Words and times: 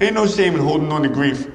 Ain't 0.00 0.14
no 0.14 0.26
shame 0.26 0.54
in 0.54 0.60
holding 0.60 0.90
on 0.92 1.02
to 1.02 1.08
grief. 1.08 1.46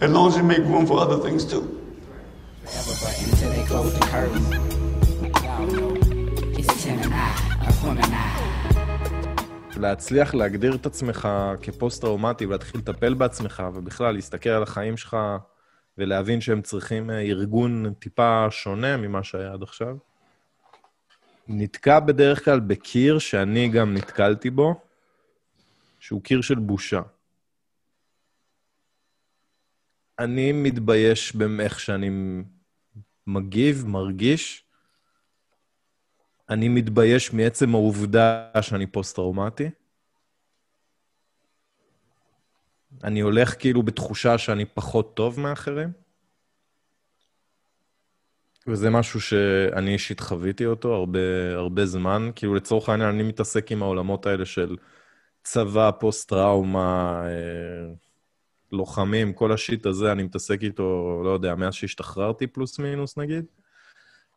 As 0.00 0.10
long 0.10 0.28
as 0.28 0.36
you 0.36 0.42
make 0.42 0.58
room 0.58 0.86
for 0.86 0.98
other 0.98 1.18
things 1.18 1.44
too. 1.44 1.64
להצליח 9.76 10.34
להגדיר 10.34 10.74
את 10.74 10.86
עצמך 10.86 11.28
כפוסט-טראומטי 11.62 12.46
ולהתחיל 12.46 12.80
לטפל 12.80 13.14
בעצמך 13.14 13.62
ובכלל 13.74 14.14
להסתכל 14.14 14.50
על 14.50 14.62
החיים 14.62 14.96
שלך 14.96 15.16
ולהבין 15.98 16.40
שהם 16.40 16.62
צריכים 16.62 17.10
אה, 17.10 17.20
ארגון 17.20 17.92
טיפה 17.98 18.46
שונה 18.50 18.96
ממה 18.96 19.22
שהיה 19.22 19.52
עד 19.52 19.62
עכשיו, 19.62 19.96
נתקע 21.48 22.00
בדרך 22.00 22.44
כלל 22.44 22.60
בקיר 22.60 23.18
שאני 23.18 23.68
גם 23.68 23.94
נתקלתי 23.94 24.50
בו, 24.50 24.80
שהוא 26.00 26.22
קיר 26.22 26.40
של 26.40 26.54
בושה. 26.54 27.02
אני 30.18 30.52
מתבייש 30.52 31.36
באיך 31.36 31.80
שאני 31.80 32.10
מגיב, 33.26 33.86
מרגיש. 33.86 34.64
אני 36.50 36.68
מתבייש 36.68 37.32
מעצם 37.32 37.74
העובדה 37.74 38.50
שאני 38.60 38.86
פוסט-טראומטי. 38.86 39.70
אני 43.04 43.20
הולך 43.20 43.54
כאילו 43.58 43.82
בתחושה 43.82 44.38
שאני 44.38 44.64
פחות 44.64 45.16
טוב 45.16 45.40
מאחרים. 45.40 46.05
וזה 48.66 48.90
משהו 48.90 49.20
שאני 49.20 49.92
אישית 49.92 50.20
חוויתי 50.20 50.66
אותו 50.66 50.94
הרבה, 50.94 51.18
הרבה 51.54 51.86
זמן. 51.86 52.30
כאילו, 52.34 52.54
לצורך 52.54 52.88
העניין, 52.88 53.08
אני 53.08 53.22
מתעסק 53.22 53.72
עם 53.72 53.82
העולמות 53.82 54.26
האלה 54.26 54.44
של 54.44 54.76
צבא, 55.42 55.90
פוסט-טראומה, 56.00 57.22
אה, 57.24 57.94
לוחמים, 58.72 59.32
כל 59.32 59.52
השיט 59.52 59.86
הזה, 59.86 60.12
אני 60.12 60.22
מתעסק 60.22 60.62
איתו, 60.62 61.20
לא 61.24 61.30
יודע, 61.30 61.54
מאז 61.54 61.74
שהשתחררתי 61.74 62.46
פלוס 62.46 62.78
מינוס, 62.78 63.18
נגיד. 63.18 63.44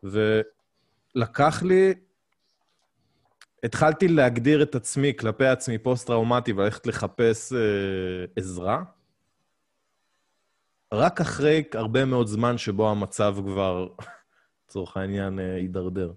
ולקח 0.03 1.64
לי... 1.64 1.93
התחלתי 3.64 4.08
להגדיר 4.08 4.64
את 4.64 4.75
עצמי 4.75 5.14
כלפי 5.19 5.45
עצמי 5.45 5.77
פוסט-טראומטי 5.77 6.53
וללכת 6.53 6.88
לחפש 6.88 7.53
אה, 7.53 7.59
עזרה, 8.36 8.83
רק 10.93 11.21
אחרי 11.21 11.64
הרבה 11.73 12.05
מאוד 12.05 12.27
זמן 12.27 12.58
שבו 12.58 12.89
המצב 12.89 13.36
כבר, 13.45 13.88
לצורך 14.70 14.98
העניין, 14.98 15.39
אה, 15.39 15.56
הידרדר. 15.56 16.12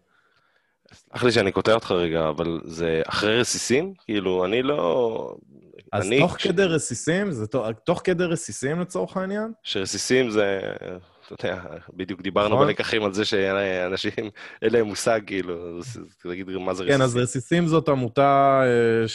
סלח 0.92 1.24
לי 1.24 1.32
שאני 1.32 1.52
קוטע 1.52 1.72
אותך 1.74 1.90
רגע, 1.90 2.28
אבל 2.28 2.60
זה 2.64 3.02
אחרי 3.06 3.40
רסיסים? 3.40 3.94
כאילו, 4.04 4.44
אני 4.44 4.62
לא... 4.62 5.34
אז 5.92 6.06
אני, 6.06 6.18
תוך 6.20 6.36
כש- 6.36 6.46
כדי 6.46 6.64
רסיסים, 6.64 7.30
זה 7.30 7.46
תוך, 7.46 7.66
תוך 7.84 8.00
כדי 8.04 8.24
רסיסים 8.24 8.80
לצורך 8.80 9.16
העניין, 9.16 9.52
שרסיסים 9.62 10.30
זה, 10.30 10.60
אתה 11.32 11.48
יודע, 11.48 11.62
בדיוק 11.94 12.22
דיברנו 12.22 12.54
נכון. 12.54 12.66
בלקחים 12.66 13.04
על 13.04 13.12
זה 13.14 13.24
שאנשים, 13.24 14.12
אין 14.62 14.72
להם 14.72 14.86
מושג, 14.86 15.20
כאילו, 15.26 15.80
תגיד 16.22 16.50
מה 16.50 16.74
זה 16.74 16.82
רסיסים. 16.82 16.98
כן, 16.98 17.04
אז 17.04 17.16
רסיסים 17.16 17.66
זאת 17.66 17.88
עמותה 17.88 18.62
אה, 18.64 19.08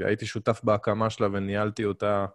שהייתי 0.00 0.26
שותף 0.26 0.60
בהקמה 0.64 1.10
שלה 1.10 1.28
וניהלתי 1.32 1.84
אותה 1.84 2.26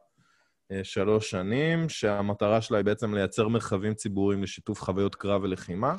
שלוש 0.84 1.30
שנים, 1.30 1.90
שהמטרה 1.90 2.62
שלה 2.62 2.78
היא 2.78 2.86
בעצם 2.86 3.14
לייצר 3.14 3.48
מרחבים 3.48 3.94
ציבוריים 3.94 4.44
לשיתוף 4.44 4.82
חוויות 4.82 5.16
קרב 5.16 5.44
ולחימה. 5.44 5.96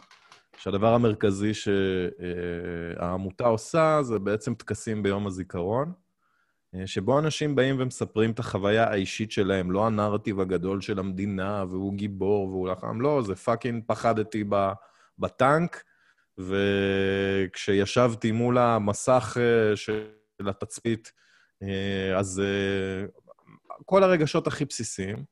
שהדבר 0.59 0.95
המרכזי 0.95 1.53
שהעמותה 1.55 3.47
עושה 3.47 3.99
זה 4.03 4.19
בעצם 4.19 4.55
טקסים 4.55 5.03
ביום 5.03 5.27
הזיכרון, 5.27 5.93
אה, 6.75 6.87
שבו 6.87 7.19
אנשים 7.19 7.55
באים 7.55 7.77
ומספרים 7.79 8.31
את 8.31 8.39
החוויה 8.39 8.91
האישית 8.91 9.33
שלהם, 9.33 9.71
לא 9.71 9.87
הנרטיב 9.87 10.41
הגדול 10.41 10.81
של 10.81 10.99
המדינה, 10.99 11.65
והוא 11.69 11.95
גיבור 11.95 12.49
והוא 12.49 12.69
לחם, 12.69 13.01
לא, 13.01 13.23
זה 13.23 13.35
fucking 13.35 13.83
פחדתי 13.87 14.45
בטנק, 15.19 15.85
וכשישבתי 16.39 18.33
מול 18.33 18.59
המסך 18.59 19.37
אה, 19.41 19.77
של 19.77 20.09
התצפית, 20.41 21.13
אה, 21.63 22.19
אז 22.19 22.43
אה, 22.45 23.07
כל 23.87 24.03
הרגשות 24.03 24.47
הכי 24.47 24.65
בסיסיים, 24.65 25.25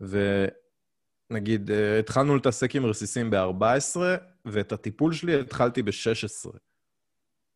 ונגיד, 0.00 1.70
אה, 1.70 1.98
התחלנו 1.98 2.36
להתעסק 2.36 2.76
עם 2.76 2.86
רסיסים 2.86 3.30
ב-14, 3.30 3.96
ואת 4.44 4.72
הטיפול 4.72 5.12
שלי 5.12 5.40
התחלתי 5.40 5.82
ב-16, 5.82 6.50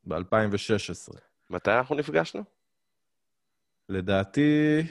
ב-2016. 0.04 1.18
מתי 1.50 1.70
אנחנו 1.70 1.94
נפגשנו? 1.94 2.44
לדעתי, 3.88 4.82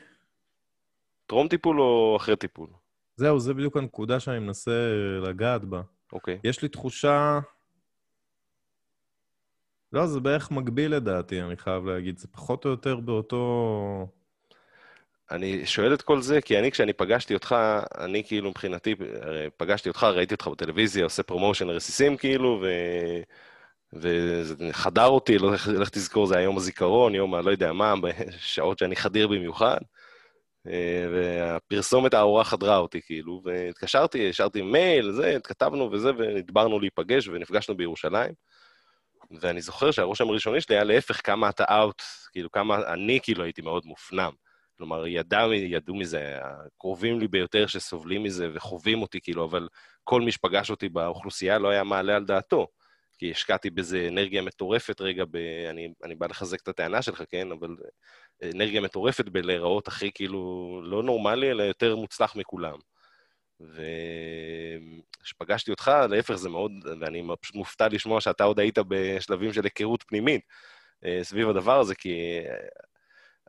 טרום 1.28 1.48
טיפול 1.48 1.82
או 1.82 2.18
אחרי 2.18 2.36
טיפול? 2.36 2.70
זהו, 3.16 3.40
זה 3.40 3.54
בדיוק 3.54 3.78
הנקודה 3.78 4.20
שאני 4.20 4.40
מנסה 4.40 4.92
לגעת 5.24 5.66
בה. 5.66 5.82
אוקיי. 6.14 6.40
יש 6.44 6.62
לי 6.62 6.70
תחושה... 6.70 7.40
לא, 9.92 10.08
זה 10.08 10.20
בערך 10.20 10.52
מקביל 10.52 10.96
לדעתי, 10.96 11.42
אני 11.42 11.58
חייב 11.58 11.86
להגיד. 11.86 12.18
זה 12.18 12.28
פחות 12.28 12.66
או 12.66 12.70
יותר 12.70 13.00
באותו... 13.00 14.08
אני 15.32 15.66
שואל 15.66 15.94
את 15.94 16.02
כל 16.02 16.22
זה, 16.22 16.42
כי 16.42 16.60
אני, 16.60 16.72
כשאני 16.72 16.94
פגשתי 16.94 17.34
אותך, 17.34 17.56
אני 18.00 18.24
כאילו 18.24 18.50
מבחינתי, 18.50 18.96
פגשתי 19.58 19.90
אותך, 19.90 20.04
ראיתי 20.04 20.34
אותך 20.34 20.48
בטלוויזיה, 20.48 21.04
עושה 21.04 21.24
promotion 21.24 21.68
לרסיסים 21.68 22.18
כאילו, 22.18 22.62
ו... 22.64 22.68
וזה 23.94 24.56
חדר 24.72 25.06
אותי, 25.06 25.38
לא 25.38 25.54
איך 25.54 25.90
תזכור, 25.92 26.28
זה 26.28 26.38
היה 26.38 26.44
יום 26.44 26.58
הזיכרון, 26.58 27.16
יום 27.16 27.36
הלא 27.36 27.52
יודע 27.52 27.74
מה, 27.74 27.94
בשעות 28.02 28.80
שאני 28.80 28.96
חדיר 28.96 29.28
במיוחד. 29.28 29.78
אה, 30.68 31.08
והפרסומת 31.14 32.14
הארורה 32.14 32.44
חדרה 32.44 32.78
אותי, 32.78 33.02
כאילו, 33.02 33.42
והתקשרתי, 33.46 34.30
השארתי 34.30 34.62
מייל, 34.62 35.12
זה, 35.12 35.36
התכתבנו 35.36 35.92
וזה, 35.92 36.12
ונדברנו 36.18 36.80
להיפגש, 36.80 37.28
ונפגשנו 37.28 37.78
בירושלים. 37.78 38.34
ואני 39.32 39.62
זוכר 39.62 39.92
שהרושם 39.92 40.30
הראשוני 40.30 40.62
שלי 40.62 40.76
היה 40.76 40.84
להפך, 40.84 41.22
כמה 41.24 41.50
אתה 41.50 41.64
אאוט, 41.70 42.02
כאילו, 42.32 42.52
כמה 42.52 42.94
אני 42.94 43.20
כאילו 43.24 43.44
הייתי 43.44 43.62
מאוד 43.62 43.86
מופנם. 43.86 44.32
כלומר, 44.78 45.08
ידע, 45.08 45.46
ידעו 45.54 45.96
מזה, 45.96 46.38
הקרובים 46.42 47.20
לי 47.20 47.28
ביותר 47.28 47.68
שסובלים 47.68 48.24
מזה 48.24 48.50
וחווים 48.54 49.02
אותי, 49.02 49.22
כאילו, 49.22 49.46
אבל 49.46 49.68
כל 50.04 50.22
מי 50.22 50.32
שפגש 50.32 50.70
אותי 50.70 50.90
באוכלוסייה 50.90 51.60
לא 51.60 51.70
היה 51.70 51.84
מעלה 51.84 52.16
על 52.16 52.26
דעתו. 52.26 52.68
כי 53.18 53.32
השקעתי 53.32 53.70
בזה 53.70 54.08
אנרגיה 54.08 54.42
מטורפת 54.42 55.02
רגע, 55.02 55.24
ב... 55.32 55.36
אני, 55.70 55.94
אני 56.04 56.16
בא 56.16 56.28
לחזק 56.28 56.62
את 56.62 56.68
הטענה 56.68 57.02
שלך, 57.02 57.24
כן? 57.30 57.52
אבל 57.52 57.76
אנרגיה 58.44 58.82
מטורפת 58.82 59.26
בלהיראות 59.30 59.88
הכי 59.88 60.12
כאילו 60.14 60.82
לא 60.84 61.04
נורמלי, 61.04 61.52
אלא 61.52 61.64
יותר 61.64 61.96
מוצלח 61.96 62.36
מכולם. 62.36 62.78
וכשפגשתי 65.22 65.72
אותך, 65.72 65.92
להפך 66.10 66.36
זה 66.36 66.50
מאוד, 66.50 66.72
ואני 67.00 67.24
פשוט 67.42 67.56
מופתע 67.56 67.88
לשמוע 67.88 68.22
שאתה 68.22 68.44
עוד 68.44 68.60
היית 68.60 68.78
בשלבים 68.88 69.54
של 69.54 69.64
היכרות 69.64 70.04
פנימית 70.08 70.42
אה, 71.06 71.20
סביב 71.24 71.50
הדבר 71.50 71.80
הזה, 71.80 71.96
כי 71.96 72.40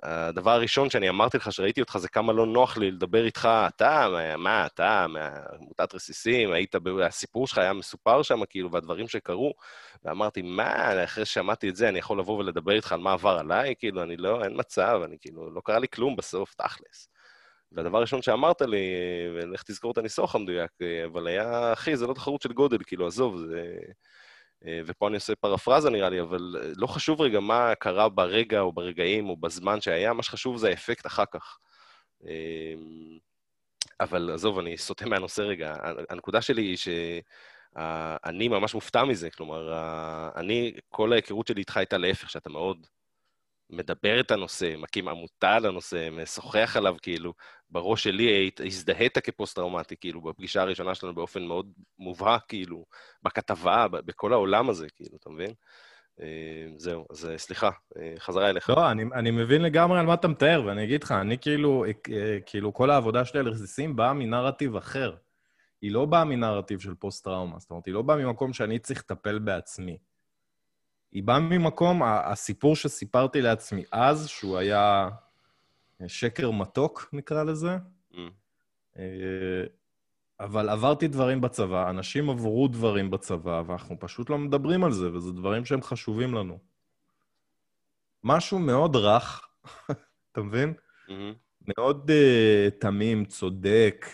הדבר 0.03 0.51
הראשון 0.51 0.91
שאני 0.91 1.09
אמרתי 1.09 1.37
לך, 1.37 1.53
שראיתי 1.53 1.81
אותך, 1.81 1.99
זה 1.99 2.09
כמה 2.09 2.33
לא 2.33 2.47
נוח 2.47 2.77
לי 2.77 2.91
לדבר 2.91 3.25
איתך, 3.25 3.49
אתה, 3.69 4.09
מה, 4.39 4.67
אתה, 4.67 5.07
מעמותת 5.09 5.95
רסיסים, 5.95 6.53
היית, 6.53 6.75
הסיפור 7.05 7.47
שלך 7.47 7.59
היה 7.59 7.73
מסופר 7.73 8.23
שם, 8.23 8.45
כאילו, 8.45 8.73
והדברים 8.73 9.09
שקרו, 9.09 9.55
ואמרתי, 10.05 10.43
מה, 10.43 11.05
אחרי 11.05 11.25
ששמעתי 11.25 11.69
את 11.69 11.77
זה, 11.77 11.89
אני 11.89 11.99
יכול 11.99 12.19
לבוא 12.19 12.39
ולדבר 12.39 12.73
איתך 12.73 12.93
על 12.93 13.01
מה 13.01 13.13
עבר 13.13 13.39
עליי? 13.39 13.75
כאילו, 13.79 14.03
אני 14.03 14.17
לא, 14.17 14.45
אין 14.45 14.53
מצב, 14.57 15.01
אני 15.05 15.17
כאילו, 15.21 15.51
לא 15.51 15.61
קרה 15.65 15.79
לי 15.79 15.89
כלום 15.89 16.17
בסוף, 16.17 16.55
תכלס. 16.55 17.09
והדבר 17.73 17.99
הראשון 17.99 18.23
שאמרת 18.23 18.63
לי, 18.63 18.87
ולך 19.35 19.63
תזכור 19.63 19.93
את 19.93 19.99
הניסוח 19.99 20.35
המדויק, 20.35 20.71
אבל 21.07 21.27
היה, 21.27 21.73
אחי, 21.73 21.97
זה 21.97 22.07
לא 22.07 22.15
תחרות 22.15 22.43
של 22.43 22.53
גודל, 22.53 22.79
כאילו, 22.87 23.07
עזוב, 23.07 23.37
זה... 23.39 23.79
ופה 24.65 25.09
אני 25.09 25.15
עושה 25.15 25.35
פרפרזה 25.35 25.91
נראה 25.91 26.09
לי, 26.09 26.21
אבל 26.21 26.57
לא 26.77 26.87
חשוב 26.87 27.21
רגע 27.21 27.41
מה 27.41 27.75
קרה 27.75 28.09
ברגע 28.09 28.61
או 28.61 28.73
ברגעים 28.73 29.29
או 29.29 29.37
בזמן 29.37 29.81
שהיה, 29.81 30.13
מה 30.13 30.23
שחשוב 30.23 30.57
זה 30.57 30.69
האפקט 30.69 31.07
אחר 31.07 31.25
כך. 31.31 31.59
אבל 34.01 34.31
עזוב, 34.35 34.59
אני 34.59 34.79
סוטה 34.79 35.07
מהנושא 35.11 35.43
רגע. 35.43 35.77
הנקודה 36.11 36.43
שלי 36.43 36.63
היא 36.63 36.77
שאני 36.77 38.49
ממש 38.49 38.75
מופתע 38.75 39.05
מזה, 39.05 39.31
כלומר, 39.31 39.73
אני, 40.37 40.73
כל 40.89 41.13
ההיכרות 41.13 41.47
שלי 41.47 41.61
איתך 41.61 41.77
הייתה 41.77 41.99
להפך, 41.99 42.31
שאתה 42.31 42.51
מאוד 42.51 42.87
מדבר 43.71 44.21
את 44.21 44.31
הנושא, 44.31 44.75
מקים 44.79 45.09
עמותה 45.09 45.55
על 45.55 45.67
הנושא, 45.67 46.09
משוחח 46.13 46.77
עליו, 46.77 46.97
כאילו, 47.03 47.35
בראש 47.71 48.05
שלי 48.05 48.51
הזדהית 48.65 49.19
כפוסט-טראומטי, 49.19 49.97
כאילו, 50.01 50.21
בפגישה 50.21 50.63
הראשונה 50.63 50.95
שלנו 50.95 51.15
באופן 51.15 51.43
מאוד 51.43 51.73
מובהק, 51.99 52.43
כאילו, 52.49 52.85
בכתבה, 53.23 53.87
בכל 53.89 54.33
העולם 54.33 54.71
הזה, 54.71 54.87
כאילו, 54.95 55.17
אתה 55.21 55.31
מבין? 55.31 55.51
זהו, 56.77 57.07
אז 57.11 57.29
סליחה, 57.37 57.71
חזרה 58.19 58.51
אליך. 58.51 58.71
לא, 58.71 58.91
אני, 58.91 59.05
אני 59.15 59.31
מבין 59.31 59.63
לגמרי 59.63 59.99
על 59.99 60.07
מה 60.07 60.15
אתה 60.15 60.29
מתאר, 60.29 60.63
ואני 60.67 60.85
אגיד 60.85 61.03
לך, 61.05 61.13
אני 61.13 61.39
כאילו, 61.39 61.85
כאילו, 62.47 62.75
כל 62.75 62.91
העבודה 62.91 63.25
שלי 63.25 63.41
על 63.41 63.49
רסיסים 63.49 63.97
באה 63.97 64.13
מנרטיב 64.13 64.77
אחר. 64.77 65.17
היא 65.83 65.93
לא 65.93 66.05
באה 66.05 66.25
מנרטיב 66.25 66.81
של 66.81 66.95
פוסט-טראומה, 66.95 67.59
זאת 67.59 67.71
אומרת, 67.71 67.87
היא 67.87 67.95
לא 67.95 68.03
באה 68.03 68.17
ממקום 68.17 68.53
שאני 68.53 68.79
צריך 68.79 68.99
לטפל 68.99 69.39
בעצמי. 69.39 69.99
היא 71.13 71.23
באה 71.23 71.41
ממקום, 71.41 72.03
הסיפור 72.03 72.77
שסיפרתי 72.77 73.41
לעצמי 73.41 73.85
אז, 73.93 74.29
שהוא 74.29 74.59
היה 74.59 75.09
שקר 76.07 76.51
מתוק, 76.51 77.09
נקרא 77.13 77.43
לזה, 77.43 77.77
Mm. 78.17 78.19
אה, 78.99 79.65
אבל 80.41 80.69
עברתי 80.69 81.09
דברים 81.09 81.41
בצבא, 81.41 81.91
אנשים 81.91 82.31
עברו 82.31 82.69
דברים 82.69 83.11
בצבא, 83.11 83.63
ואנחנו 83.67 83.97
פשוט 84.01 84.31
לא 84.31 84.39
מדברים 84.39 84.85
על 84.85 84.93
זה, 84.93 85.13
וזה 85.13 85.33
דברים 85.33 85.65
שהם 85.65 85.83
חשובים 85.83 86.35
לנו. 86.35 86.59
משהו 88.25 88.59
מאוד 88.59 88.97
רך, 88.97 89.49
אתה 90.33 90.43
מבין? 90.43 90.75
מהמם. 91.09 91.35
מאוד 91.79 92.11
uh, 92.11 92.81
תמים, 92.81 93.25
צודק. 93.25 94.07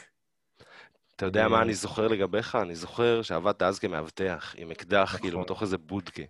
אתה 1.16 1.26
יודע 1.26 1.42
אה, 1.42 1.48
מה 1.48 1.62
אני 1.62 1.74
זוכר 1.74 2.08
לגביך? 2.08 2.54
אני 2.54 2.74
זוכר 2.74 3.22
שעבדת 3.22 3.62
אז 3.62 3.78
כמאבטח, 3.78 4.54
עם 4.58 4.70
אקדח, 4.70 5.08
נכון. 5.08 5.20
כאילו, 5.20 5.42
בתוך 5.42 5.62
איזה 5.62 5.78
בודקה. 5.78 6.22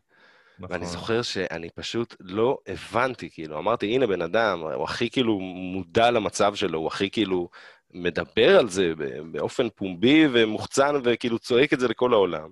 נכון. 0.62 0.76
ואני 0.76 0.87
זוכר 0.87 1.23
שאני 1.23 1.70
פשוט 1.70 2.17
לא 2.20 2.59
הבנתי, 2.67 3.31
כאילו, 3.31 3.59
אמרתי, 3.59 3.87
הנה 3.87 4.06
בן 4.06 4.23
אדם, 4.23 4.61
הוא 4.61 4.85
הכי 4.85 5.11
כאילו 5.11 5.41
מודע 5.41 6.11
למצב 6.11 6.55
שלו, 6.55 6.79
הוא 6.79 6.87
הכי 6.87 7.11
כאילו 7.11 7.49
מדבר 7.94 8.59
על 8.59 8.69
זה 8.69 8.93
באופן 9.32 9.69
פומבי 9.70 10.25
ומוחצן, 10.32 10.94
וכאילו 11.05 11.38
צועק 11.38 11.73
את 11.73 11.81
זה 11.81 11.88
לכל 11.88 12.12
העולם. 12.12 12.49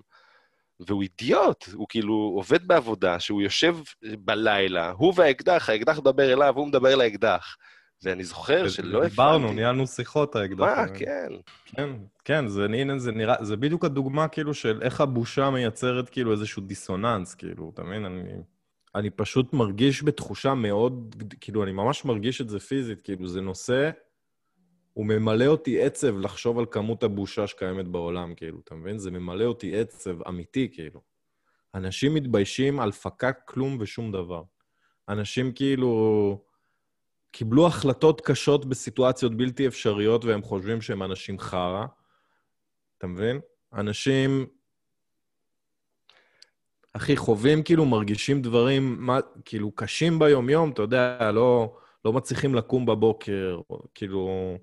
והוא 0.80 1.02
אידיוט, 1.02 1.64
הוא 1.72 1.86
כאילו 1.88 2.14
עובד 2.14 2.68
בעבודה, 2.68 3.20
שהוא 3.20 3.42
יושב 3.42 3.76
בלילה, 4.02 4.90
הוא 4.90 5.12
והאקדח, 5.16 5.68
האקדח 5.68 5.98
מדבר 5.98 6.32
אליו, 6.32 6.54
הוא 6.56 6.68
מדבר 6.68 6.96
לאקדח. 6.96 7.56
ואני 8.02 8.24
זוכר 8.24 8.68
שלא 8.68 8.98
הבנתי. 8.98 9.10
דיברנו, 9.10 9.52
ניהלנו 9.52 9.86
שיחות, 9.86 10.36
האקדח. 10.36 10.60
מה. 10.60 10.88
כן. 10.88 11.32
כן, 11.64 11.90
כן, 12.24 12.48
זה, 12.48 12.64
הנה, 12.64 12.98
זה 12.98 13.12
נראה, 13.12 13.44
זה 13.44 13.56
בדיוק 13.56 13.84
הדוגמה, 13.84 14.28
כאילו, 14.28 14.54
של 14.54 14.82
איך 14.82 15.00
הבושה 15.00 15.50
מייצרת, 15.50 16.08
כאילו, 16.08 16.32
איזשהו 16.32 16.62
דיסוננס, 16.62 17.34
כאילו, 17.34 17.70
אתה 17.74 17.82
מבין? 17.82 18.04
אני, 18.04 18.22
אני 18.94 19.10
פשוט 19.10 19.52
מרגיש 19.52 20.02
בתחושה 20.04 20.54
מאוד, 20.54 21.22
כאילו, 21.40 21.64
אני 21.64 21.72
ממש 21.72 22.04
מרגיש 22.04 22.40
את 22.40 22.48
זה 22.48 22.58
פיזית, 22.60 23.02
כאילו, 23.02 23.28
זה 23.28 23.40
נושא, 23.40 23.90
הוא 24.92 25.06
ממלא 25.06 25.46
אותי 25.46 25.82
עצב 25.82 26.18
לחשוב 26.18 26.58
על 26.58 26.64
כמות 26.70 27.02
הבושה 27.02 27.46
שקיימת 27.46 27.88
בעולם, 27.88 28.34
כאילו, 28.34 28.60
אתה 28.64 28.74
מבין? 28.74 28.98
זה 28.98 29.10
ממלא 29.10 29.44
אותי 29.44 29.80
עצב 29.80 30.28
אמיתי, 30.28 30.68
כאילו. 30.72 31.00
אנשים 31.74 32.14
מתביישים 32.14 32.80
על 32.80 32.92
פקק 32.92 33.36
כלום 33.44 33.76
ושום 33.80 34.12
דבר. 34.12 34.42
אנשים 35.08 35.52
כאילו 35.52 36.42
קיבלו 37.30 37.66
החלטות 37.66 38.20
קשות 38.20 38.64
בסיטואציות 38.64 39.34
בלתי 39.36 39.66
אפשריות 39.66 40.24
והם 40.24 40.42
חושבים 40.42 40.80
שהם 40.80 41.02
אנשים 41.02 41.38
חרא. 41.38 41.84
אתה 42.98 43.06
מבין? 43.06 43.40
אנשים 43.74 44.46
הכי 46.94 47.16
חווים, 47.16 47.62
כאילו, 47.62 47.84
מרגישים 47.84 48.42
דברים, 48.42 48.96
מה, 48.98 49.18
כאילו, 49.44 49.70
קשים 49.70 50.18
ביום-יום, 50.18 50.70
אתה 50.70 50.82
יודע, 50.82 51.30
לא, 51.32 51.76
לא 52.04 52.12
מצליחים 52.12 52.54
לקום 52.54 52.86
בבוקר, 52.86 53.60
כאילו, 53.94 54.56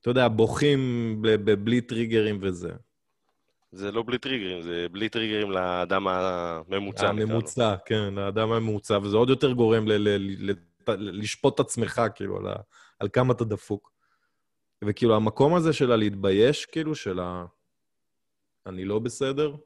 אתה 0.00 0.10
יודע, 0.10 0.28
בוכים 0.28 1.22
בלי 1.64 1.80
טריגרים 1.80 2.38
וזה. 2.42 2.70
זה 3.72 3.92
לא 3.92 4.02
בלי 4.06 4.18
טריגרים, 4.18 4.62
זה 4.62 4.86
בלי 4.92 5.08
טריגרים 5.08 5.50
לאדם 5.50 6.08
הממוצע. 6.08 7.08
הממוצע, 7.08 7.74
כן, 7.86 8.14
לאדם 8.14 8.52
הממוצע, 8.52 8.98
וזה 9.02 9.16
עוד 9.16 9.28
יותר 9.28 9.52
גורם 9.52 9.88
ל- 9.88 9.92
ל- 9.92 10.50
ל- 10.50 10.67
לשפוט 10.98 11.54
את 11.54 11.60
עצמך, 11.60 12.02
כאילו, 12.14 12.36
על, 12.36 12.46
על 12.98 13.08
כמה 13.12 13.32
אתה 13.32 13.44
דפוק. 13.44 13.92
וכאילו, 14.84 15.16
המקום 15.16 15.54
הזה 15.54 15.72
של 15.72 15.92
הלהתבייש, 15.92 16.66
כאילו, 16.66 16.94
של 16.94 17.20
ה... 17.20 17.44
אני 18.66 18.84
לא 18.84 18.98
בסדר, 18.98 19.56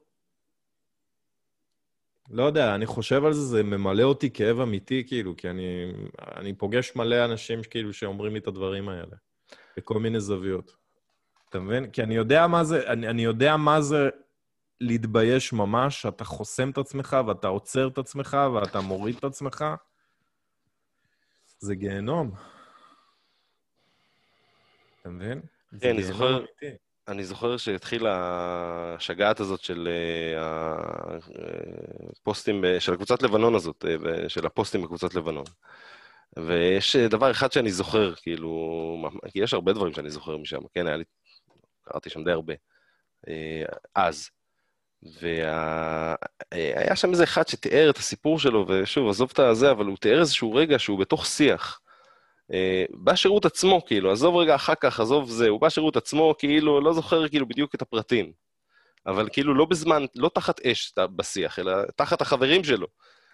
לא 2.29 2.43
יודע, 2.43 2.75
אני 2.75 2.85
חושב 2.85 3.25
על 3.25 3.33
זה, 3.33 3.41
זה 3.41 3.63
ממלא 3.63 4.03
אותי 4.03 4.29
כאב 4.29 4.59
אמיתי, 4.59 5.03
כאילו, 5.07 5.37
כי 5.37 5.49
אני, 5.49 5.91
אני 6.35 6.53
פוגש 6.53 6.95
מלא 6.95 7.25
אנשים, 7.25 7.59
כאילו, 7.69 7.93
שאומרים 7.93 8.33
לי 8.33 8.39
את 8.39 8.47
הדברים 8.47 8.89
האלה, 8.89 9.15
בכל 9.77 9.99
מיני 9.99 10.19
זוויות. 10.19 10.75
אתה 11.49 11.59
מבין? 11.59 11.91
כי 11.91 12.03
אני 12.03 12.15
יודע 12.15 12.47
מה 12.47 12.63
זה, 12.63 12.87
אני, 12.87 13.09
אני 13.09 13.23
יודע 13.23 13.57
מה 13.57 13.81
זה 13.81 14.09
להתבייש 14.81 15.53
ממש, 15.53 16.01
שאתה 16.01 16.23
חוסם 16.23 16.69
את 16.69 16.77
עצמך, 16.77 17.17
ואתה 17.27 17.47
עוצר 17.47 17.87
את 17.87 17.97
עצמך, 17.97 18.37
ואתה 18.53 18.81
מוריד 18.81 19.15
את 19.15 19.23
עצמך. 19.23 19.65
זה 21.63 21.75
גיהנום. 21.75 22.31
אתה 25.01 25.09
מבין? 25.09 25.41
כן, 25.81 25.89
אני 25.89 26.03
זוכר- 26.03 26.37
אמיתי. 26.37 26.77
אני 27.07 27.23
זוכר 27.23 27.57
שהתחילה 27.57 28.15
השגעת 28.97 29.39
הזאת 29.39 29.59
של 29.59 29.87
אה, 30.35 31.17
הפוסטים, 32.11 32.63
של 32.79 32.93
הקבוצת 32.93 33.21
לבנון 33.23 33.55
הזאת, 33.55 33.85
אה, 33.85 34.29
של 34.29 34.45
הפוסטים 34.45 34.81
בקבוצת 34.81 35.13
לבנון. 35.13 35.43
ויש 36.37 36.95
אה, 36.95 37.07
דבר 37.07 37.31
אחד 37.31 37.51
שאני 37.51 37.71
זוכר, 37.71 38.15
כאילו, 38.15 39.09
כי 39.31 39.39
יש 39.43 39.53
הרבה 39.53 39.73
דברים 39.73 39.93
שאני 39.93 40.09
זוכר 40.09 40.37
משם, 40.37 40.59
כן, 40.73 40.87
היה 40.87 40.97
לי, 40.97 41.03
קראתי 41.81 42.09
שם 42.09 42.23
די 42.23 42.31
הרבה, 42.31 42.53
אז. 43.95 44.29
והיה 45.21 46.95
שם 46.95 47.11
איזה 47.11 47.23
אחד 47.23 47.47
שתיאר 47.47 47.89
את 47.89 47.97
הסיפור 47.97 48.39
שלו, 48.39 48.65
ושוב, 48.69 49.09
עזוב 49.09 49.29
את 49.33 49.39
הזה, 49.39 49.71
אבל 49.71 49.85
הוא 49.85 49.97
תיאר 49.97 50.19
איזשהו 50.19 50.53
רגע 50.53 50.79
שהוא 50.79 50.99
בתוך 50.99 51.25
שיח. 51.25 51.79
אה, 52.53 52.85
בשירות 53.03 53.45
עצמו, 53.45 53.85
כאילו, 53.85 54.11
עזוב 54.11 54.35
רגע 54.35 54.55
אחר 54.55 54.75
כך, 54.75 54.99
עזוב 54.99 55.29
זה, 55.29 55.49
הוא 55.49 55.61
בשירות 55.61 55.97
עצמו, 55.97 56.35
כאילו, 56.37 56.81
לא 56.81 56.93
זוכר 56.93 57.27
כאילו 57.27 57.47
בדיוק 57.47 57.75
את 57.75 57.81
הפרטים. 57.81 58.31
אבל 59.05 59.29
כאילו 59.31 59.53
לא 59.53 59.65
בזמן, 59.65 60.05
לא 60.15 60.29
תחת 60.33 60.59
אש 60.65 60.93
בשיח, 61.15 61.59
אלא 61.59 61.73
תחת 61.95 62.21
החברים 62.21 62.63
שלו. 62.63 62.87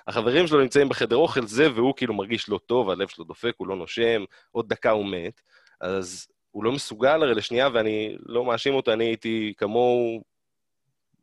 החברים 0.07 0.47
שלו 0.47 0.61
נמצאים 0.61 0.89
בחדר 0.89 1.15
אוכל 1.15 1.47
זה, 1.47 1.73
והוא 1.73 1.93
כאילו 1.97 2.13
מרגיש 2.13 2.49
לא 2.49 2.59
טוב, 2.65 2.89
הלב 2.89 3.07
שלו 3.07 3.25
דופק, 3.25 3.53
הוא 3.57 3.67
לא 3.67 3.75
נושם, 3.75 4.23
עוד 4.51 4.69
דקה 4.69 4.91
הוא 4.91 5.05
מת. 5.05 5.41
אז 5.81 6.27
הוא 6.51 6.63
לא 6.63 6.71
מסוגל 6.71 7.23
הרי 7.23 7.35
לשנייה, 7.35 7.69
ואני 7.73 8.15
לא 8.25 8.45
מאשים 8.45 8.73
אותו, 8.73 8.93
אני 8.93 9.05
הייתי 9.05 9.53
כמוהו 9.57 10.23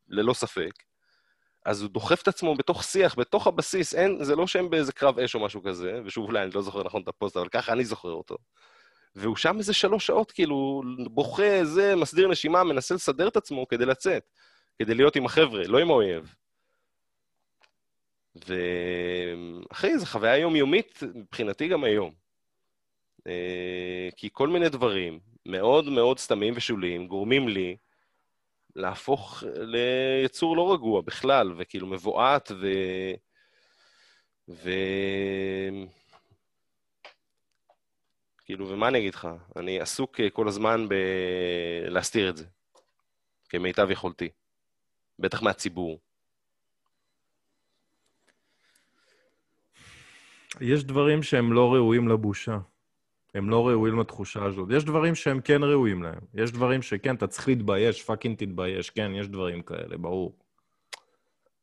ללא 0.08 0.34
ספק. 0.34 0.72
אז 1.64 1.82
הוא 1.82 1.90
דוחף 1.90 2.22
את 2.22 2.28
עצמו 2.28 2.54
בתוך 2.54 2.84
שיח, 2.84 3.18
בתוך 3.18 3.46
הבסיס, 3.46 3.94
אין, 3.94 4.24
זה 4.24 4.36
לא 4.36 4.46
שהם 4.46 4.70
באיזה 4.70 4.92
קרב 4.92 5.18
אש 5.18 5.34
או 5.34 5.40
משהו 5.40 5.62
כזה, 5.62 6.00
ושוב, 6.04 6.26
אולי 6.26 6.42
אני 6.42 6.50
לא 6.50 6.62
זוכר 6.62 6.82
נכון 6.82 7.02
את 7.02 7.08
הפוסט, 7.08 7.36
אבל 7.36 7.48
ככה 7.48 7.72
אני 7.72 7.84
זוכר 7.84 8.08
אותו. 8.08 8.36
והוא 9.14 9.36
שם 9.36 9.58
איזה 9.58 9.74
שלוש 9.74 10.06
שעות, 10.06 10.32
כאילו, 10.32 10.82
בוכה, 11.10 11.64
זה, 11.64 11.96
מסדיר 11.96 12.28
נשימה, 12.28 12.64
מנסה 12.64 12.94
לסדר 12.94 13.28
את 13.28 13.36
עצמו 13.36 13.68
כדי 13.68 13.86
לצאת, 13.86 14.30
כדי 14.78 14.94
להיות 14.94 15.16
עם 15.16 15.26
החבר'ה, 15.26 15.62
לא 15.66 15.78
עם 15.78 15.90
האויב. 15.90 16.34
ואחי, 18.34 19.98
זו 19.98 20.06
חוויה 20.06 20.36
יומיומית 20.36 21.02
מבחינתי 21.14 21.68
גם 21.68 21.84
היום. 21.84 22.14
אה, 23.26 24.08
כי 24.16 24.28
כל 24.32 24.48
מיני 24.48 24.68
דברים 24.68 25.20
מאוד 25.46 25.88
מאוד 25.88 26.18
סתמים 26.18 26.54
ושוליים 26.56 27.08
גורמים 27.08 27.48
לי 27.48 27.76
להפוך 28.76 29.42
ליצור 29.56 30.56
לא 30.56 30.72
רגוע 30.72 31.00
בכלל, 31.00 31.52
וכאילו 31.56 31.86
מבועת 31.86 32.52
ו... 32.60 32.66
ו... 34.48 34.70
כאילו, 38.44 38.68
ומה 38.68 38.88
אני 38.88 38.98
אגיד 38.98 39.14
לך? 39.14 39.28
אני 39.56 39.80
עסוק 39.80 40.20
אה, 40.20 40.30
כל 40.30 40.48
הזמן 40.48 40.86
בלהסתיר 40.88 42.30
את 42.30 42.36
זה, 42.36 42.44
כמיטב 43.48 43.90
יכולתי. 43.90 44.28
בטח 45.18 45.42
מהציבור. 45.42 45.98
יש 50.60 50.84
דברים 50.84 51.22
שהם 51.22 51.52
לא 51.52 51.74
ראויים 51.74 52.08
לבושה. 52.08 52.58
הם 53.36 53.50
לא 53.50 53.68
ראויים 53.68 54.00
לתחושה 54.00 54.44
הזאת. 54.44 54.68
יש 54.70 54.84
דברים 54.84 55.14
שהם 55.14 55.40
כן 55.40 55.64
ראויים 55.64 56.02
להם. 56.02 56.20
יש 56.34 56.52
דברים 56.52 56.82
שכן, 56.82 57.14
אתה 57.14 57.26
צריך 57.26 57.48
להתבייש, 57.48 58.02
פאקינג 58.02 58.36
תתבייש. 58.38 58.90
כן, 58.90 59.12
יש 59.14 59.28
דברים 59.28 59.62
כאלה, 59.62 59.96
ברור. 59.96 60.36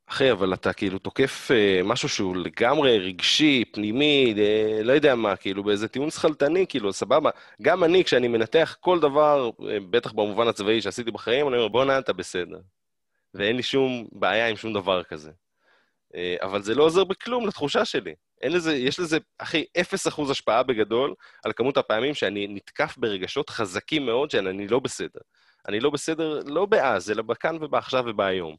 אחי, 0.06 0.32
אבל 0.32 0.54
אתה 0.54 0.72
כאילו 0.72 0.98
תוקף 0.98 1.50
אה, 1.50 1.80
משהו 1.84 2.08
שהוא 2.08 2.36
לגמרי 2.36 2.98
רגשי, 2.98 3.64
פנימי, 3.72 4.34
אה, 4.38 4.82
לא 4.82 4.92
יודע 4.92 5.14
מה, 5.14 5.36
כאילו 5.36 5.64
באיזה 5.64 5.88
טיעון 5.88 6.10
שכלתני, 6.10 6.66
כאילו, 6.68 6.92
סבבה. 6.92 7.30
גם 7.62 7.84
אני, 7.84 8.04
כשאני 8.04 8.28
מנתח 8.28 8.76
כל 8.80 9.00
דבר, 9.00 9.50
אה, 9.68 9.78
בטח 9.90 10.12
במובן 10.12 10.48
הצבאי 10.48 10.82
שעשיתי 10.82 11.10
בחיים, 11.10 11.48
אני 11.48 11.56
אומר, 11.56 11.68
בואנה, 11.68 11.98
אתה 11.98 12.12
בסדר. 12.12 12.58
ואין 13.34 13.56
לי 13.56 13.62
שום 13.62 14.06
בעיה 14.12 14.48
עם 14.48 14.56
שום 14.56 14.72
דבר 14.72 15.02
כזה. 15.02 15.30
אה, 16.14 16.36
אבל 16.42 16.62
זה 16.62 16.74
לא 16.74 16.84
עוזר 16.84 17.04
בכלום 17.04 17.46
לתחושה 17.46 17.84
שלי. 17.84 18.14
אין 18.44 18.52
לזה, 18.52 18.74
יש 18.74 19.00
לזה, 19.00 19.18
אחי, 19.38 19.64
אפס 19.80 20.08
אחוז 20.08 20.30
השפעה 20.30 20.62
בגדול 20.62 21.14
על 21.44 21.52
כמות 21.52 21.76
הפעמים 21.76 22.14
שאני 22.14 22.46
נתקף 22.46 22.94
ברגשות 22.98 23.50
חזקים 23.50 24.06
מאוד 24.06 24.30
שאני 24.30 24.68
לא 24.68 24.78
בסדר. 24.78 25.20
אני 25.68 25.80
לא 25.80 25.90
בסדר, 25.90 26.40
לא 26.46 26.66
באז, 26.66 27.10
אלא 27.10 27.22
בכאן 27.22 27.56
ובעכשיו 27.60 28.04
ובהיום. 28.06 28.56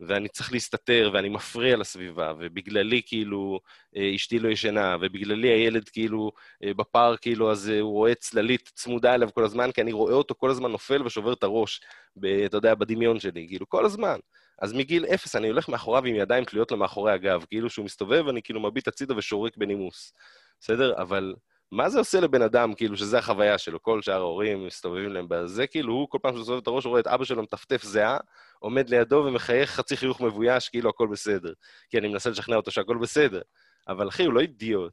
ואני 0.00 0.28
צריך 0.28 0.52
להסתתר, 0.52 1.10
ואני 1.14 1.28
מפריע 1.28 1.76
לסביבה, 1.76 2.32
ובגללי 2.38 3.02
כאילו 3.06 3.60
אה, 3.96 4.14
אשתי 4.14 4.38
לא 4.38 4.48
ישנה, 4.48 4.96
ובגללי 5.00 5.48
הילד 5.48 5.88
כאילו 5.88 6.32
אה, 6.64 6.74
בפארק, 6.74 7.20
כאילו, 7.20 7.52
אז 7.52 7.70
אה, 7.70 7.80
הוא 7.80 7.92
רואה 7.92 8.14
צללית 8.14 8.70
צמודה 8.74 9.14
אליו 9.14 9.28
כל 9.34 9.44
הזמן, 9.44 9.72
כי 9.72 9.80
אני 9.80 9.92
רואה 9.92 10.14
אותו 10.14 10.34
כל 10.38 10.50
הזמן 10.50 10.70
נופל 10.70 11.06
ושובר 11.06 11.32
את 11.32 11.42
הראש, 11.42 11.80
ב, 12.16 12.24
אתה 12.24 12.56
יודע, 12.56 12.74
בדמיון 12.74 13.20
שלי, 13.20 13.46
כאילו, 13.48 13.68
כל 13.68 13.84
הזמן. 13.84 14.18
אז 14.58 14.72
מגיל 14.72 15.04
אפס 15.04 15.36
אני 15.36 15.48
הולך 15.48 15.68
מאחוריו 15.68 16.04
עם 16.04 16.14
ידיים 16.14 16.44
תלויות 16.44 16.70
לו 16.70 16.76
מאחורי 16.76 17.12
הגב, 17.12 17.44
כאילו 17.48 17.70
שהוא 17.70 17.84
מסתובב, 17.84 18.28
אני 18.28 18.42
כאילו 18.42 18.60
מביט 18.60 18.88
הצידה 18.88 19.16
ושורק 19.16 19.56
בנימוס. 19.56 20.12
בסדר? 20.60 20.94
אבל 21.02 21.34
מה 21.72 21.88
זה 21.88 21.98
עושה 21.98 22.20
לבן 22.20 22.42
אדם, 22.42 22.74
כאילו, 22.74 22.96
שזה 22.96 23.18
החוויה 23.18 23.58
שלו? 23.58 23.82
כל 23.82 24.02
שאר 24.02 24.14
ההורים 24.14 24.66
מסתובבים 24.66 25.12
להם 25.12 25.26
בזה, 25.28 25.66
כאילו, 25.66 25.92
הוא 25.92 26.08
כל 26.10 26.18
פעם 26.22 26.32
שהוא 26.32 26.40
מסתובב 26.40 26.58
את 26.58 26.66
הראש, 26.66 26.84
הוא 26.84 26.90
רואה 26.90 27.00
את 27.00 27.06
אבא 27.06 27.24
שלו 27.24 27.42
מטפטף 27.42 27.82
זיעה, 27.82 28.18
עומד 28.58 28.90
לידו 28.90 29.24
ומחייך 29.26 29.70
חצי 29.70 29.96
חיוך 29.96 30.20
מבויש, 30.20 30.68
כאילו 30.68 30.90
הכל 30.90 31.06
בסדר. 31.06 31.52
כי 31.88 31.98
אני 31.98 32.08
מנסה 32.08 32.30
לשכנע 32.30 32.56
אותו 32.56 32.70
שהכל 32.70 32.96
בסדר. 32.96 33.40
אבל 33.88 34.08
אחי, 34.08 34.24
הוא 34.24 34.32
לא 34.34 34.40
אידיוט. 34.40 34.92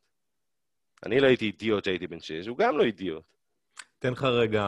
אני 1.05 1.19
לא 1.19 1.27
הייתי 1.27 1.45
אידיוט 1.45 1.81
כשהייתי 1.81 2.07
בן 2.07 2.19
שש, 2.19 2.47
הוא 2.47 2.57
גם 2.57 2.77
לא 2.77 2.83
אידיוט. 2.83 3.34
תן 3.99 4.11
לך 4.11 4.23
רגע 4.23 4.63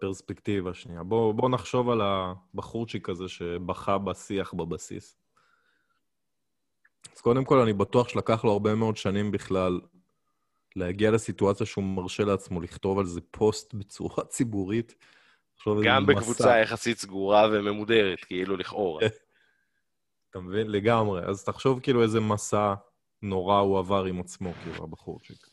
פרספקטיבה 0.00 0.74
שנייה. 0.74 1.02
בוא, 1.02 1.34
בוא 1.34 1.48
נחשוב 1.48 1.90
על 1.90 2.00
הבחורצ'יק 2.04 3.08
הזה 3.08 3.28
שבכה 3.28 3.98
בשיח 3.98 4.54
בבסיס. 4.54 5.16
אז 7.16 7.20
קודם 7.20 7.44
כל, 7.44 7.58
אני 7.58 7.72
בטוח 7.72 8.08
שלקח 8.08 8.44
לו 8.44 8.52
הרבה 8.52 8.74
מאוד 8.74 8.96
שנים 8.96 9.30
בכלל 9.30 9.80
להגיע 10.76 11.10
לסיטואציה 11.10 11.66
שהוא 11.66 11.84
מרשה 11.84 12.24
לעצמו 12.24 12.60
לכתוב 12.60 12.98
על 12.98 13.06
זה 13.06 13.20
פוסט 13.30 13.74
בצורה 13.74 14.24
ציבורית. 14.34 14.94
גם 15.84 16.02
מסע. 16.02 16.12
בקבוצה 16.14 16.58
יחסית 16.58 16.98
סגורה 16.98 17.48
וממודרת, 17.52 18.24
כאילו, 18.24 18.56
לכאורה. 18.56 19.06
אתה 20.30 20.40
מבין? 20.40 20.70
לגמרי. 20.70 21.22
אז 21.24 21.44
תחשוב 21.44 21.80
כאילו 21.80 22.02
איזה 22.02 22.20
מסע 22.20 22.74
נורא 23.22 23.58
הוא 23.58 23.78
עבר 23.78 24.04
עם 24.04 24.20
עצמו, 24.20 24.52
כאילו, 24.62 24.84
הבחורצ'יק. 24.84 25.46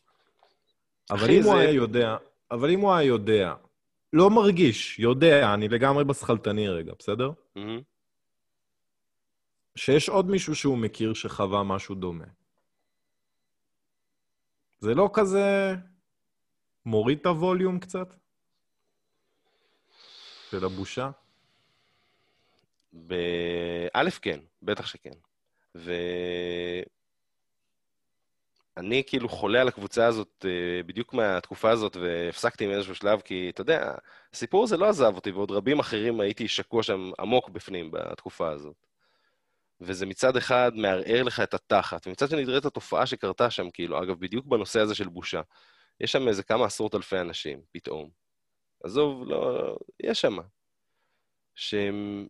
אבל 1.12 1.30
אם 1.32 1.44
הוא 1.44 1.54
זה- 1.54 1.60
היה 1.60 1.72
יודע, 1.72 2.18
אבל 2.56 2.70
אם 2.72 2.80
הוא 2.80 2.94
היה 2.94 3.08
יודע, 3.08 3.54
לא 4.14 4.30
מרגיש, 4.30 5.00
יודע, 5.00 5.54
אני 5.54 5.68
לגמרי 5.68 6.04
בשכלתני 6.04 6.68
רגע, 6.68 6.94
בסדר? 7.00 7.32
מהמם. 7.56 7.82
שיש 9.76 10.10
עוד 10.10 10.30
מישהו 10.30 10.56
שהוא 10.56 10.78
מכיר 10.78 11.14
שחווה 11.14 11.64
משהו 11.64 11.96
דומה. 11.96 12.26
זה 14.80 14.94
לא 14.94 15.10
כזה 15.14 15.76
מוריד 16.86 17.20
את 17.20 17.26
הווליום 17.26 17.80
קצת? 17.80 18.08
של 20.52 20.66
הבושה? 20.66 21.12
באלף 22.94 24.20
כן, 24.20 24.40
בטח 24.62 24.86
שכן. 24.86 25.14
ואני 28.78 29.04
כאילו 29.08 29.30
חולה 29.30 29.62
על 29.62 29.68
הקבוצה 29.68 30.06
הזאת 30.06 30.46
אה, 30.46 30.84
בדיוק 30.84 31.14
מהתקופה 31.14 31.70
הזאת, 31.72 31.96
והפסקתי 31.98 32.68
מאיזשהו 32.68 32.96
שלב, 32.96 33.22
כי 33.22 33.50
אתה 33.54 33.62
יודע, 33.62 33.96
הסיפור 34.34 34.64
הזה 34.64 34.78
לא 34.78 34.86
עזב 34.90 35.16
אותי, 35.16 35.32
ועוד 35.32 35.52
רבים 35.52 35.80
אחרים 35.80 36.20
הייתי 36.20 36.48
שקוע 36.48 36.84
שם 36.84 37.12
עמוק 37.20 37.50
בפנים 37.50 37.92
בתקופה 37.92 38.50
הזאת. 38.52 38.76
וזה 39.82 40.06
מצד 40.06 40.38
אחד 40.38 40.72
מערער 40.76 41.24
לך 41.24 41.40
את 41.40 41.54
התחת, 41.54 42.08
ומצד 42.08 42.30
שני 42.30 42.46
תראה 42.46 42.58
את 42.58 42.66
התופעה 42.66 43.06
שקרתה 43.06 43.50
שם, 43.50 43.70
כאילו, 43.70 44.04
אגב, 44.04 44.20
בדיוק 44.20 44.46
בנושא 44.46 44.80
הזה 44.80 44.96
של 44.96 45.08
בושה. 45.08 45.42
יש 46.00 46.12
שם 46.12 46.28
איזה 46.28 46.44
כמה 46.44 46.66
עשרות 46.66 46.96
אלפי 46.96 47.20
אנשים, 47.20 47.62
פתאום. 47.72 48.10
עזוב, 48.84 49.24
לא, 49.28 49.76
יש 50.00 50.22
שם. 50.22 50.38
שהם 51.56 52.28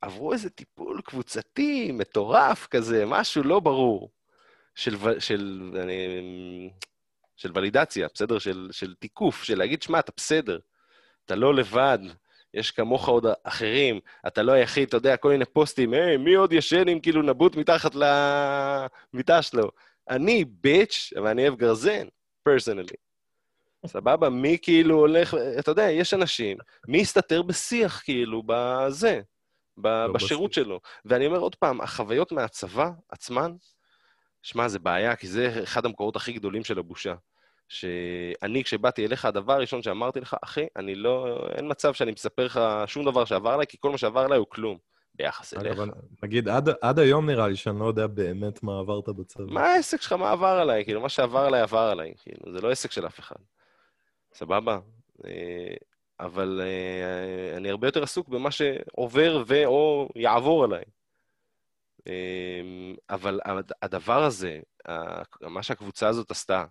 עברו 0.00 0.32
איזה 0.32 0.50
טיפול 0.50 1.00
קבוצתי 1.04 1.92
מטורף 1.92 2.66
כזה, 2.66 3.04
משהו 3.06 3.42
לא 3.42 3.60
ברור, 3.60 4.10
של, 4.78 5.20
של, 5.20 5.72
אני, 5.82 6.70
של 7.36 7.52
ולידציה, 7.54 8.08
בסדר? 8.14 8.38
של, 8.38 8.68
של 8.72 8.94
תיקוף, 8.94 9.42
של 9.42 9.58
להגיד, 9.58 9.82
שמע, 9.82 9.98
אתה 9.98 10.12
בסדר, 10.16 10.58
אתה 11.24 11.34
לא 11.34 11.54
לבד, 11.54 11.98
יש 12.54 12.70
כמוך 12.70 13.08
עוד 13.08 13.26
אחרים, 13.44 14.00
אתה 14.26 14.42
לא 14.42 14.52
היחיד, 14.52 14.88
אתה 14.88 14.96
יודע, 14.96 15.16
כל 15.16 15.28
מיני 15.28 15.44
פוסטים, 15.44 15.92
היי, 15.92 16.16
מי 16.16 16.34
עוד 16.34 16.52
ישן 16.52 16.88
עם 16.88 17.00
כאילו 17.00 17.22
נבוט 17.22 17.56
מתחת 17.56 17.92
למיטה 17.94 19.42
שלו? 19.42 19.70
אני 20.10 20.44
ביץ', 20.44 21.12
אבל 21.18 21.28
אני 21.28 21.42
אוהב 21.48 21.58
גרזן, 21.58 22.06
פרסונלי. 22.42 22.96
סבבה? 23.86 24.28
מי 24.28 24.58
כאילו 24.62 24.96
הולך, 24.96 25.36
אתה 25.58 25.70
יודע, 25.70 25.90
יש 25.90 26.14
אנשים, 26.14 26.56
מי 26.88 26.98
יסתתר 26.98 27.42
בשיח 27.42 28.02
כאילו 28.04 28.42
בזה, 28.46 29.20
ב- 29.78 30.06
בשירות 30.14 30.50
בשיח. 30.50 30.64
שלו. 30.64 30.80
ואני 31.04 31.26
אומר 31.26 31.38
עוד 31.38 31.54
פעם, 31.54 31.80
החוויות 31.80 32.32
מהצבא 32.32 32.90
עצמן, 33.08 33.52
שמע, 34.42 34.68
זה 34.68 34.78
בעיה, 34.78 35.16
כי 35.16 35.26
זה 35.26 35.60
אחד 35.62 35.86
המקורות 35.86 36.16
הכי 36.16 36.32
גדולים 36.32 36.64
של 36.64 36.78
הבושה. 36.78 37.14
שאני, 37.68 38.64
כשבאתי 38.64 39.06
אליך, 39.06 39.24
הדבר 39.24 39.52
הראשון 39.52 39.82
שאמרתי 39.82 40.20
לך, 40.20 40.36
אחי, 40.42 40.66
אני 40.76 40.94
לא, 40.94 41.38
אין 41.54 41.70
מצב 41.70 41.94
שאני 41.94 42.12
מספר 42.12 42.44
לך 42.44 42.60
שום 42.86 43.04
דבר 43.04 43.24
שעבר 43.24 43.50
עליי, 43.50 43.66
כי 43.66 43.76
כל 43.80 43.90
מה 43.90 43.98
שעבר 43.98 44.20
עליי 44.20 44.38
הוא 44.38 44.46
כלום 44.48 44.78
ביחס 45.14 45.54
אליך. 45.54 45.78
אגב, 45.78 45.88
נגיד, 46.22 46.48
עד, 46.48 46.68
עד 46.80 46.98
היום 46.98 47.30
נראה 47.30 47.48
לי 47.48 47.56
שאני 47.56 47.80
לא 47.80 47.84
יודע 47.84 48.06
באמת 48.06 48.62
מה 48.62 48.78
עברת 48.78 49.08
בצבא. 49.08 49.44
מה 49.46 49.66
העסק 49.66 50.02
שלך, 50.02 50.12
מה 50.12 50.30
עבר 50.30 50.46
עליי? 50.46 50.84
כאילו, 50.84 51.00
מה 51.00 51.08
שעבר 51.08 51.38
עליי, 51.38 51.60
עבר 51.60 51.78
עליי. 51.78 52.14
כאילו, 52.22 52.52
זה 52.52 52.60
לא 52.60 52.70
עסק 52.70 52.90
של 52.90 53.06
אף 53.06 53.20
אחד. 53.20 53.36
סבבה? 54.34 54.78
אה, 55.26 55.74
אבל 56.20 56.60
אה, 56.64 57.56
אני 57.56 57.70
הרבה 57.70 57.86
יותר 57.86 58.02
עסוק 58.02 58.28
במה 58.28 58.50
שעובר 58.50 59.44
ו/או 59.46 60.08
יעבור 60.16 60.64
עליי. 60.64 60.84
אה, 62.08 62.94
אבל 63.10 63.40
הד- 63.44 63.72
הדבר 63.82 64.24
הזה, 64.24 64.60
מה 65.40 65.62
שהקבוצה 65.62 66.08
הזאת 66.08 66.30
עשתה, 66.30 66.64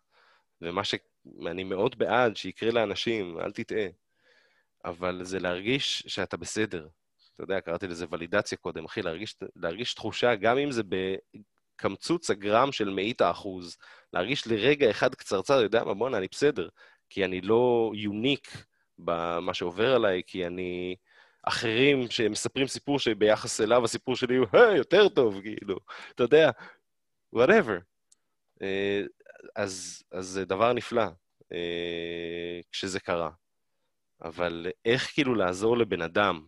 ומה 0.62 0.82
שאני 0.84 1.64
מאוד 1.64 1.98
בעד 1.98 2.38
שיקרה 2.38 2.72
לאנשים, 2.72 3.40
אל 3.40 3.52
תטעה, 3.52 3.88
אבל 4.86 5.24
זה 5.24 5.40
להרגיש 5.40 6.04
שאתה 6.08 6.38
בסדר. 6.38 6.88
אתה 7.36 7.44
יודע, 7.44 7.62
קראתי 7.62 7.88
לזה 7.88 8.06
ולידציה 8.12 8.58
קודם, 8.58 8.86
אחי, 8.86 9.02
להרגיש, 9.02 9.36
להרגיש 9.56 9.94
תחושה, 9.94 10.36
גם 10.36 10.58
אם 10.58 10.72
זה 10.72 10.82
בקמצוץ 10.84 12.30
הגרם 12.30 12.72
של 12.72 12.90
מאית 12.90 13.22
האחוז, 13.22 13.78
להרגיש 14.14 14.48
לרגע 14.48 14.90
אחד 14.90 15.16
קצרצר, 15.16 15.62
יודע 15.62 15.84
מה, 15.84 15.94
בואנה, 15.94 16.18
אני 16.18 16.28
בסדר. 16.32 16.70
כי 17.10 17.26
אני 17.26 17.42
לא 17.42 17.92
יוניק 17.96 18.66
במה 18.98 19.54
שעובר 19.54 19.96
עליי, 19.96 20.22
כי 20.28 20.48
אני... 20.48 20.96
אחרים 21.48 22.10
שמספרים 22.10 22.68
סיפור 22.68 23.00
שביחס 23.00 23.62
אליו 23.62 23.86
הסיפור 23.86 24.16
שלי 24.16 24.36
הוא, 24.36 24.48
היי, 24.54 24.78
יותר 24.78 25.10
טוב, 25.10 25.42
כאילו, 25.42 25.78
אתה 26.16 26.24
יודע, 26.24 26.52
whatever. 27.36 27.82
אה, 28.62 29.02
אז, 29.56 30.04
אז 30.12 30.26
זה 30.26 30.46
דבר 30.46 30.74
נפלא 30.74 31.06
אה, 31.52 32.60
כשזה 32.72 33.00
קרה. 33.00 33.30
אבל 34.22 34.68
איך 34.86 35.14
כאילו 35.14 35.36
לעזור 35.36 35.78
לבן 35.78 36.02
אדם 36.02 36.46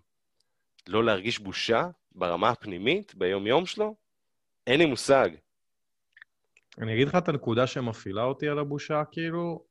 לא 0.87 1.03
להרגיש 1.03 1.39
בושה 1.39 1.87
ברמה 2.11 2.49
הפנימית, 2.49 3.15
ביום-יום 3.15 3.65
שלו? 3.65 3.95
אין 4.67 4.79
לי 4.79 4.85
מושג. 4.85 5.29
אני 6.77 6.93
אגיד 6.93 7.07
לך 7.07 7.15
את 7.15 7.29
הנקודה 7.29 7.67
שמפעילה 7.67 8.23
אותי 8.23 8.47
על 8.47 8.59
הבושה, 8.59 9.03
כאילו, 9.11 9.65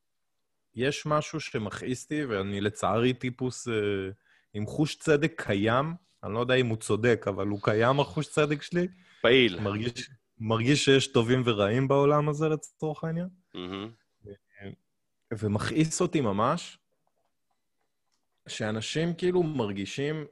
יש 0.75 1.07
משהו 1.07 1.41
שמכעיס 1.41 2.05
אותי, 2.05 2.25
ואני 2.25 2.61
לצערי 2.61 3.13
טיפוס 3.13 3.69
אה, 3.69 3.75
עם 4.55 4.67
חוש 4.67 4.97
צדק 4.97 5.43
קיים, 5.47 5.95
אני 6.25 6.35
לא 6.35 6.41
יודע 6.41 6.55
אם 6.55 6.67
הוא 6.67 6.77
צודק, 6.77 7.25
אבל 7.29 7.47
הוא 7.47 7.59
קיים, 7.63 8.01
החוש 8.01 8.29
צדק 8.29 8.63
שלי. 8.63 8.89
פעיל. 9.23 9.61
מרגיש, 9.61 10.11
מרגיש 10.39 10.85
שיש 10.85 11.07
טובים 11.07 11.43
ורעים 11.45 11.89
בעולם 11.89 12.29
הזה, 12.29 12.49
לצורך 12.49 13.05
העניין. 13.05 13.29
מהמם. 13.55 13.91
ומכעיס 15.33 16.01
אותי 16.01 16.21
ממש, 16.21 16.79
שאנשים 18.49 19.15
כאילו 19.15 19.43
מרגישים... 19.43 20.25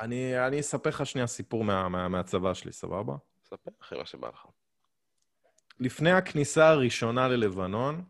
אני, 0.00 0.46
אני 0.46 0.60
אספר 0.60 0.90
לך 0.90 1.06
שנייה 1.06 1.26
סיפור 1.26 1.64
מה, 1.64 1.88
מה, 1.88 2.08
מהצבא 2.08 2.54
שלי, 2.54 2.72
סבבה? 2.72 3.16
ספר 3.44 3.70
אחרי 3.82 3.98
מה 3.98 4.06
שבא 4.06 4.28
לך. 4.28 4.46
לפני 5.80 6.12
הכניסה 6.12 6.68
הראשונה 6.68 7.28
ללבנון, 7.28 8.04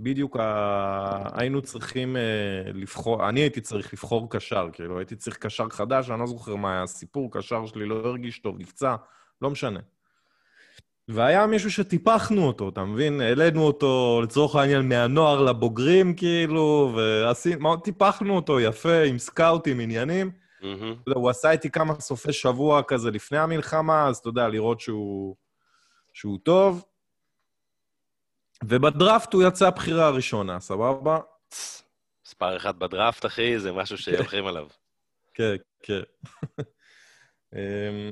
בדיוק 0.00 0.36
ה... 0.36 1.40
היינו 1.40 1.62
צריכים 1.62 2.16
uh, 2.16 2.72
לבחור, 2.76 3.28
אני 3.28 3.40
הייתי 3.40 3.60
צריך 3.60 3.92
לבחור 3.92 4.30
קשר, 4.30 4.68
כאילו, 4.72 4.98
הייתי 4.98 5.16
צריך 5.16 5.36
קשר 5.36 5.68
חדש, 5.70 6.10
אני 6.10 6.20
לא 6.20 6.26
זוכר 6.26 6.56
מה 6.56 6.72
היה 6.72 6.82
הסיפור, 6.82 7.28
קשר 7.32 7.66
שלי 7.66 7.86
לא 7.86 7.94
הרגיש 7.94 8.38
טוב, 8.38 8.58
נפצע, 8.58 8.96
לא 9.42 9.50
משנה. 9.50 9.80
והיה 11.08 11.46
מישהו 11.46 11.70
שטיפחנו 11.70 12.46
אותו, 12.46 12.68
אתה 12.68 12.84
מבין? 12.84 13.20
העלינו 13.20 13.62
אותו, 13.62 14.20
לצורך 14.22 14.56
העניין, 14.56 14.88
מהנוער 14.88 15.42
לבוגרים, 15.42 16.14
כאילו, 16.14 16.92
ועשינו, 16.96 17.76
טיפחנו 17.76 18.36
אותו 18.36 18.60
יפה, 18.60 19.02
עם 19.02 19.18
סקאוטים, 19.18 19.80
עניינים. 19.80 20.30
יודע, 21.06 21.20
הוא 21.20 21.30
עשה 21.30 21.50
איתי 21.50 21.70
כמה 21.70 21.94
סופי 22.00 22.32
שבוע 22.32 22.82
כזה 22.82 23.10
לפני 23.10 23.38
המלחמה, 23.38 24.08
אז 24.08 24.16
אתה 24.16 24.28
יודע, 24.28 24.48
לראות 24.48 24.80
שהוא, 24.80 25.36
שהוא 26.12 26.38
טוב. 26.42 26.84
ובדראפט 28.68 29.34
הוא 29.34 29.42
יצא 29.42 29.70
בחירה 29.70 30.06
הראשונה, 30.06 30.60
סבבה? 30.60 31.18
מספר 32.26 32.56
אחד 32.56 32.78
בדראפט, 32.78 33.26
אחי, 33.26 33.58
זה 33.58 33.72
משהו 33.72 33.98
שהולכים 33.98 34.46
עליו. 34.46 34.66
כן, 35.34 35.56
כן. 35.82 36.00
אמ, 37.54 38.10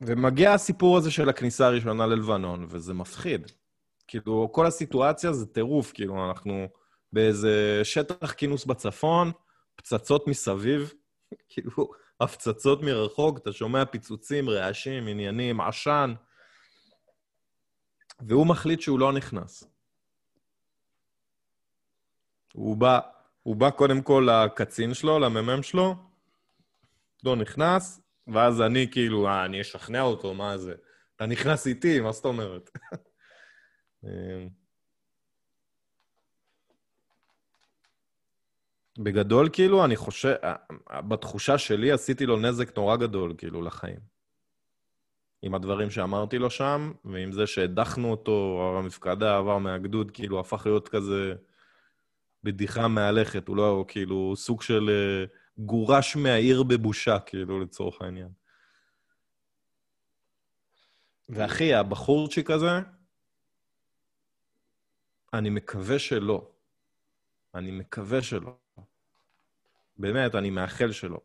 ומגיע 0.00 0.52
הסיפור 0.52 0.96
הזה 0.96 1.10
של 1.10 1.28
הכניסה 1.28 1.66
הראשונה 1.66 2.06
ללבנון, 2.06 2.66
וזה 2.68 2.94
מפחיד. 2.94 3.52
כאילו, 4.08 4.48
כל 4.52 4.66
הסיטואציה 4.66 5.32
זה 5.32 5.46
טירוף, 5.46 5.92
כאילו, 5.92 6.28
אנחנו 6.28 6.68
באיזה 7.12 7.80
שטח 7.84 8.32
כינוס 8.32 8.64
בצפון, 8.64 9.32
פצצות 9.76 10.26
מסביב, 10.28 10.92
כאילו, 11.48 11.90
הפצצות 12.20 12.82
מרחוק, 12.82 13.38
אתה 13.38 13.52
שומע 13.52 13.84
פיצוצים, 13.84 14.48
רעשים, 14.48 15.06
עניינים, 15.06 15.60
עשן, 15.60 16.14
והוא 18.26 18.46
מחליט 18.46 18.80
שהוא 18.80 18.98
לא 18.98 19.12
נכנס. 19.12 19.64
הוא 22.52 22.76
בא, 22.76 23.00
הוא 23.42 23.56
בא 23.56 23.70
קודם 23.70 24.02
כל 24.02 24.28
לקצין 24.30 24.94
שלו, 24.94 25.18
למ"מ 25.18 25.62
שלו, 25.62 25.94
לא 27.24 27.36
נכנס, 27.36 28.00
ואז 28.26 28.60
אני 28.60 28.90
כאילו, 28.90 29.28
אה, 29.28 29.44
אני 29.44 29.60
אשכנע 29.60 30.02
אותו, 30.02 30.34
מה 30.34 30.58
זה? 30.58 30.74
אתה 31.16 31.26
נכנס 31.26 31.66
איתי, 31.66 32.00
מה 32.00 32.12
זאת 32.12 32.24
אומרת? 32.24 32.70
אמ, 34.04 34.48
בגדול, 38.98 39.48
כאילו, 39.52 39.84
אני 39.84 39.96
חושב, 39.96 40.34
בתחושה 41.08 41.58
שלי 41.58 41.92
עשיתי 41.92 42.26
לו 42.26 42.36
נזק 42.36 42.76
נורא 42.76 42.96
גדול, 42.96 43.34
כאילו, 43.38 43.62
לחיים. 43.62 44.11
עם 45.42 45.54
הדברים 45.54 45.90
שאמרתי 45.90 46.38
לו 46.38 46.50
שם, 46.50 46.92
ועם 47.04 47.32
זה 47.32 47.46
שהדחנו 47.46 48.10
אותו, 48.10 48.66
המפקדה 48.78 49.38
עבר 49.38 49.58
מהגדוד, 49.58 50.10
כאילו, 50.10 50.40
הפך 50.40 50.66
להיות 50.66 50.88
כזה 50.88 51.34
בדיחה 52.44 52.88
מהלכת, 52.88 53.48
הוא 53.48 53.56
לא, 53.56 53.84
כאילו, 53.88 54.36
סוג 54.36 54.62
של 54.62 54.90
אה, 54.90 55.24
גורש 55.58 56.16
מהעיר 56.16 56.62
בבושה, 56.62 57.18
כאילו, 57.18 57.60
לצורך 57.60 58.02
העניין. 58.02 58.28
ואחי, 61.28 61.74
הבחורצ'יק 61.74 62.50
הזה, 62.50 62.80
אני 65.34 65.50
מקווה 65.50 65.98
שלא. 65.98 66.50
אני 67.54 67.70
מקווה 67.70 68.22
שלא. 68.22 68.56
באמת, 69.96 70.34
אני 70.34 70.50
מאחל 70.50 70.92
שלא. 70.92 71.20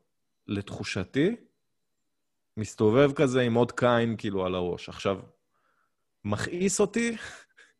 לתחושתי, 0.47 1.35
מסתובב 2.57 3.11
כזה 3.15 3.41
עם 3.41 3.53
עוד 3.53 3.71
קין 3.71 4.15
כאילו 4.17 4.45
על 4.45 4.55
הראש. 4.55 4.89
עכשיו, 4.89 5.19
מכעיס 6.25 6.79
אותי, 6.79 7.17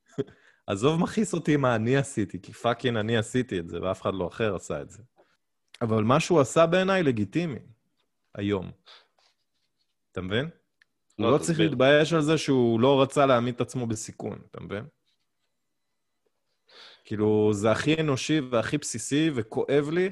עזוב 0.68 1.00
מכעיס 1.00 1.34
אותי 1.34 1.58
מה 1.58 1.76
אני 1.76 1.98
עשיתי, 1.98 2.42
כי 2.42 2.54
פאקינג 2.54 2.98
אני 2.98 3.18
עשיתי 3.18 3.60
את 3.60 3.70
זה, 3.70 3.82
ואף 3.82 4.02
אחד 4.02 4.14
לא 4.14 4.28
אחר 4.28 4.56
עשה 4.56 4.82
את 4.82 4.90
זה. 4.90 5.04
אבל 5.82 6.04
מה 6.04 6.20
שהוא 6.20 6.40
עשה 6.40 6.66
בעיניי 6.66 7.04
לגיטימי, 7.04 7.60
היום. 8.36 8.72
אתה 10.12 10.22
מבין? 10.22 10.50
הוא 11.16 11.32
לא 11.32 11.38
צריך 11.38 11.60
להתבייש 11.60 12.14
על 12.14 12.22
זה 12.22 12.38
שהוא 12.38 12.80
לא 12.80 13.02
רצה 13.02 13.26
להעמיד 13.26 13.56
את 13.56 13.62
עצמו 13.62 13.88
בסיכון, 13.88 14.40
אתה 14.52 14.60
מבין? 14.60 14.86
כאילו, 17.06 17.50
זה 17.54 17.72
הכי 17.72 18.02
אנושי 18.02 18.40
והכי 18.40 18.78
בסיסי, 18.78 19.32
וכואב 19.36 19.90
לי 19.92 20.10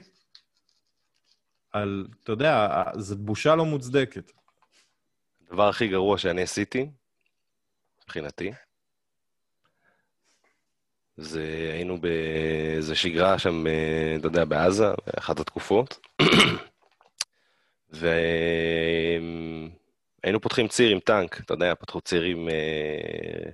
על, 1.71 2.07
אתה 2.23 2.31
יודע, 2.31 2.83
זו 2.97 3.17
בושה 3.17 3.55
לא 3.55 3.65
מוצדקת. 3.65 4.31
הדבר 5.49 5.69
הכי 5.69 5.87
גרוע 5.87 6.17
שאני 6.17 6.41
עשיתי, 6.41 6.89
מבחינתי, 8.03 8.51
זה 11.17 11.71
היינו 11.73 12.01
באיזה 12.01 12.95
שגרה 12.95 13.39
שם, 13.39 13.67
אה, 13.67 14.15
אתה 14.19 14.27
יודע, 14.27 14.45
בעזה, 14.45 14.85
באחת 15.07 15.39
התקופות, 15.39 15.99
והיינו 17.89 18.41
פותחים 20.41 20.67
ציר 20.67 20.91
עם 20.91 20.99
טנק, 20.99 21.39
אתה 21.39 21.53
יודע, 21.53 21.75
פתחו 21.75 22.01
ציר 22.01 22.21
עם... 22.21 22.49
אה, 22.49 23.49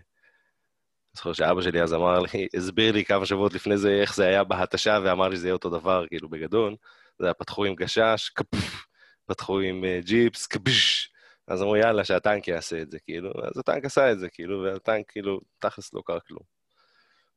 אני 1.12 1.18
זוכר 1.18 1.34
שאבא 1.34 1.62
שלי 1.62 1.82
אז 1.82 1.94
אמר 1.94 2.20
לי, 2.20 2.48
הסביר 2.58 2.92
לי 2.92 3.06
כמה 3.06 3.26
שבועות 3.26 3.54
לפני 3.54 3.78
זה 3.78 3.90
איך 4.02 4.16
זה 4.16 4.28
היה 4.28 4.44
בהתשה, 4.44 5.00
ואמר 5.04 5.28
לי 5.28 5.36
שזה 5.36 5.48
יהיה 5.48 5.54
אותו 5.54 5.70
דבר, 5.70 6.08
כאילו, 6.08 6.30
בגדול. 6.30 6.76
זה 7.20 7.26
היה, 7.26 7.34
פתחו 7.34 7.66
עם 7.66 7.76
גשש, 7.76 8.30
קפף, 8.30 8.86
פתחו 9.26 9.60
עם 9.60 9.84
uh, 9.84 10.06
ג'יפס, 10.06 10.48
קפש. 10.48 11.12
אז 11.48 11.62
אמרו, 11.62 11.76
יאללה, 11.76 12.06
שהטנק 12.06 12.48
יעשה 12.48 12.82
את 12.82 12.92
זה, 12.92 13.00
כאילו. 13.00 13.32
אז 13.44 13.58
הטנק 13.58 13.86
עשה 13.86 14.12
את 14.12 14.20
זה, 14.20 14.30
כאילו, 14.30 14.62
והטנק, 14.64 15.12
כאילו, 15.12 15.42
תכלס 15.60 15.94
לא 15.94 16.02
קרה 16.06 16.20
כלום. 16.20 16.42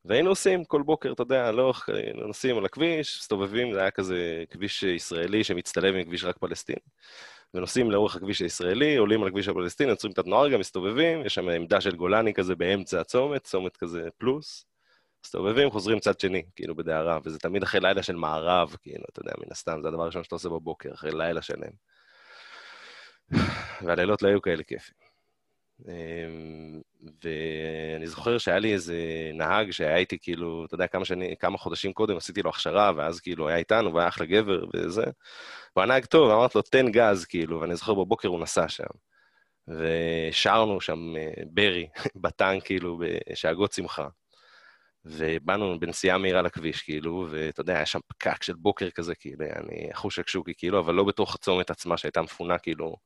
והיינו 0.05 0.31
עושים 0.31 0.65
כל 0.65 0.83
בוקר, 0.83 1.13
אתה 1.13 1.23
יודע, 1.23 1.53
לא, 1.53 1.73
נוסעים 2.15 2.59
על 2.59 2.65
הכביש, 2.65 3.19
מסתובבים, 3.21 3.73
זה 3.73 3.81
היה 3.81 3.91
כזה 3.91 4.45
כביש 4.51 4.83
ישראלי 4.83 5.45
שמצטלב 5.45 5.95
עם 5.95 6.05
כביש 6.05 6.25
רק 6.25 6.39
פלסטין. 6.39 6.77
ונוסעים 7.55 7.91
לאורך 7.91 8.17
הכביש 8.17 8.41
הישראלי, 8.41 8.97
עולים 8.97 9.23
על 9.23 9.29
הכביש 9.29 9.49
הפלסטיני, 9.49 9.91
עוצרים 9.91 10.13
את 10.13 10.19
התנועה 10.19 10.43
רגע, 10.43 10.59
מסתובבים, 10.59 11.27
יש 11.27 11.35
שם 11.35 11.49
עמדה 11.49 11.81
של 11.81 11.97
גולני 11.97 12.35
כזה 12.35 12.55
באמצע 12.55 13.01
הצומת, 13.01 13.45
צומת 13.45 13.77
כזה 13.77 14.09
פלוס. 14.19 14.67
מסתובבים, 15.25 15.71
חוזרים 15.71 16.01
צד 16.01 16.21
שני, 16.21 16.43
כאילו 16.57 16.75
בדהרה, 16.75 17.19
וזה 17.25 17.39
תמיד 17.39 17.63
אחרי 17.63 17.81
לילה 17.81 18.03
של 18.03 18.17
מערב, 18.17 18.77
כאילו, 18.83 19.05
אתה 19.13 19.21
יודע, 19.21 19.33
מן 19.39 19.53
הסתם, 19.53 19.79
זה 19.83 19.89
הדבר 19.89 20.03
הראשון 20.03 20.25
שאתה 20.25 20.35
עושה 20.35 20.49
בבוקר, 20.49 20.95
אחרי 20.95 21.11
לילה 21.11 21.43
שלם. 21.43 21.71
והלילות 23.83 24.23
לא 24.23 24.29
היו 24.29 24.43
כאלה 24.43 24.63
כיפים. 24.63 24.95
אמ, 25.89 26.81
ואני 27.25 28.07
זוכר 28.07 28.39
שהיה 28.39 28.59
לי 28.59 28.73
איזה 28.73 28.97
נהג 29.35 29.71
שהיה 29.71 29.97
איתי, 29.97 30.19
כאילו, 30.19 30.65
אתה 30.65 30.75
יודע, 30.75 30.87
כמה, 30.87 31.05
שני, 31.05 31.35
כמה 31.41 31.59
חודשים 31.59 31.93
קודם 31.93 32.17
עשיתי 32.17 32.43
לו 32.43 32.51
הכשרה, 32.51 32.93
ואז 32.97 33.21
כאילו 33.21 33.49
היה 33.49 33.57
איתנו, 33.57 33.95
והיה 33.95 34.09
אחלה 34.09 34.27
גבר 34.27 34.65
וזה. 34.75 35.05
הוא 35.73 35.83
היה 35.83 35.87
נהג 35.87 36.05
טוב, 36.05 36.31
אמרתי 36.31 36.59
לו, 36.59 36.63
תן 36.63 36.91
גז, 36.91 37.25
כאילו, 37.25 37.61
ואני 37.61 37.77
זוכר 37.77 37.95
בבוקר 37.95 38.29
הוא 38.29 38.41
נסע 38.41 38.69
שם. 38.69 38.85
ושרנו 39.69 40.81
שם 40.81 41.17
אה, 41.17 41.43
ברי 41.47 41.89
בטנק, 42.23 42.65
כאילו, 42.65 42.99
בשאגות 43.01 43.73
שמחה. 43.73 44.09
ובאנו 45.05 45.81
בנסיעה 45.81 46.19
מהירה 46.19 46.43
לכביש, 46.43 46.83
כאילו, 46.83 47.27
ואתה 47.31 47.61
יודע, 47.61 47.75
היה 47.77 47.87
שם 47.87 47.99
פקק 48.09 48.43
של 48.43 48.55
בוקר 48.55 48.91
כזה, 48.91 49.15
כאילו, 49.15 49.45
אני 49.57 49.89
אחוש 49.93 50.17
שקשוקי, 50.17 50.53
כאילו, 50.57 50.79
אבל 50.79 50.95
לא 50.95 51.05
בתוך 51.05 51.35
הצומת 51.35 51.71
עצמה 51.71 51.97
שהייתה 51.97 52.23
מפונה, 52.23 52.59
כאילו, 52.59 52.97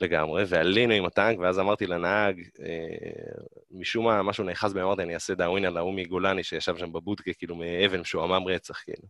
לגמרי, 0.00 0.44
ועלינו 0.48 0.92
עם 0.92 1.04
הטנק, 1.04 1.38
ואז 1.38 1.58
אמרתי 1.58 1.86
לנהג, 1.86 2.40
אה, 2.40 3.42
משום 3.70 4.04
מה, 4.04 4.22
משהו 4.22 4.44
נאחז 4.44 4.72
בי, 4.74 4.82
אמרתי, 4.82 5.02
אני 5.02 5.14
אעשה 5.14 5.34
דאווין 5.34 5.64
על 5.64 5.76
ההוא 5.76 5.94
מגולני 5.94 6.42
שישב 6.42 6.76
שם 6.76 6.92
בבודקה, 6.92 7.32
כאילו, 7.32 7.56
מאבן 7.56 8.00
משועמם 8.00 8.46
רצח, 8.46 8.82
כאילו. 8.84 9.08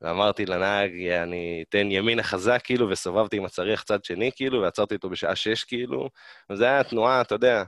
ואמרתי 0.00 0.46
לנהג, 0.46 1.06
אני 1.06 1.64
אתן 1.68 1.90
ימינה 1.90 2.22
חזק, 2.22 2.60
כאילו, 2.64 2.90
וסובבתי 2.90 3.36
עם 3.36 3.44
הצריח 3.44 3.82
צד 3.82 4.04
שני, 4.04 4.30
כאילו, 4.36 4.60
ועצרתי 4.62 4.94
אותו 4.94 5.10
בשעה 5.10 5.36
שש, 5.36 5.64
כאילו, 5.64 6.10
וזו 6.50 6.64
הייתה 6.64 6.90
תנועה, 6.90 7.20
אתה 7.20 7.34
יודע, 7.34 7.64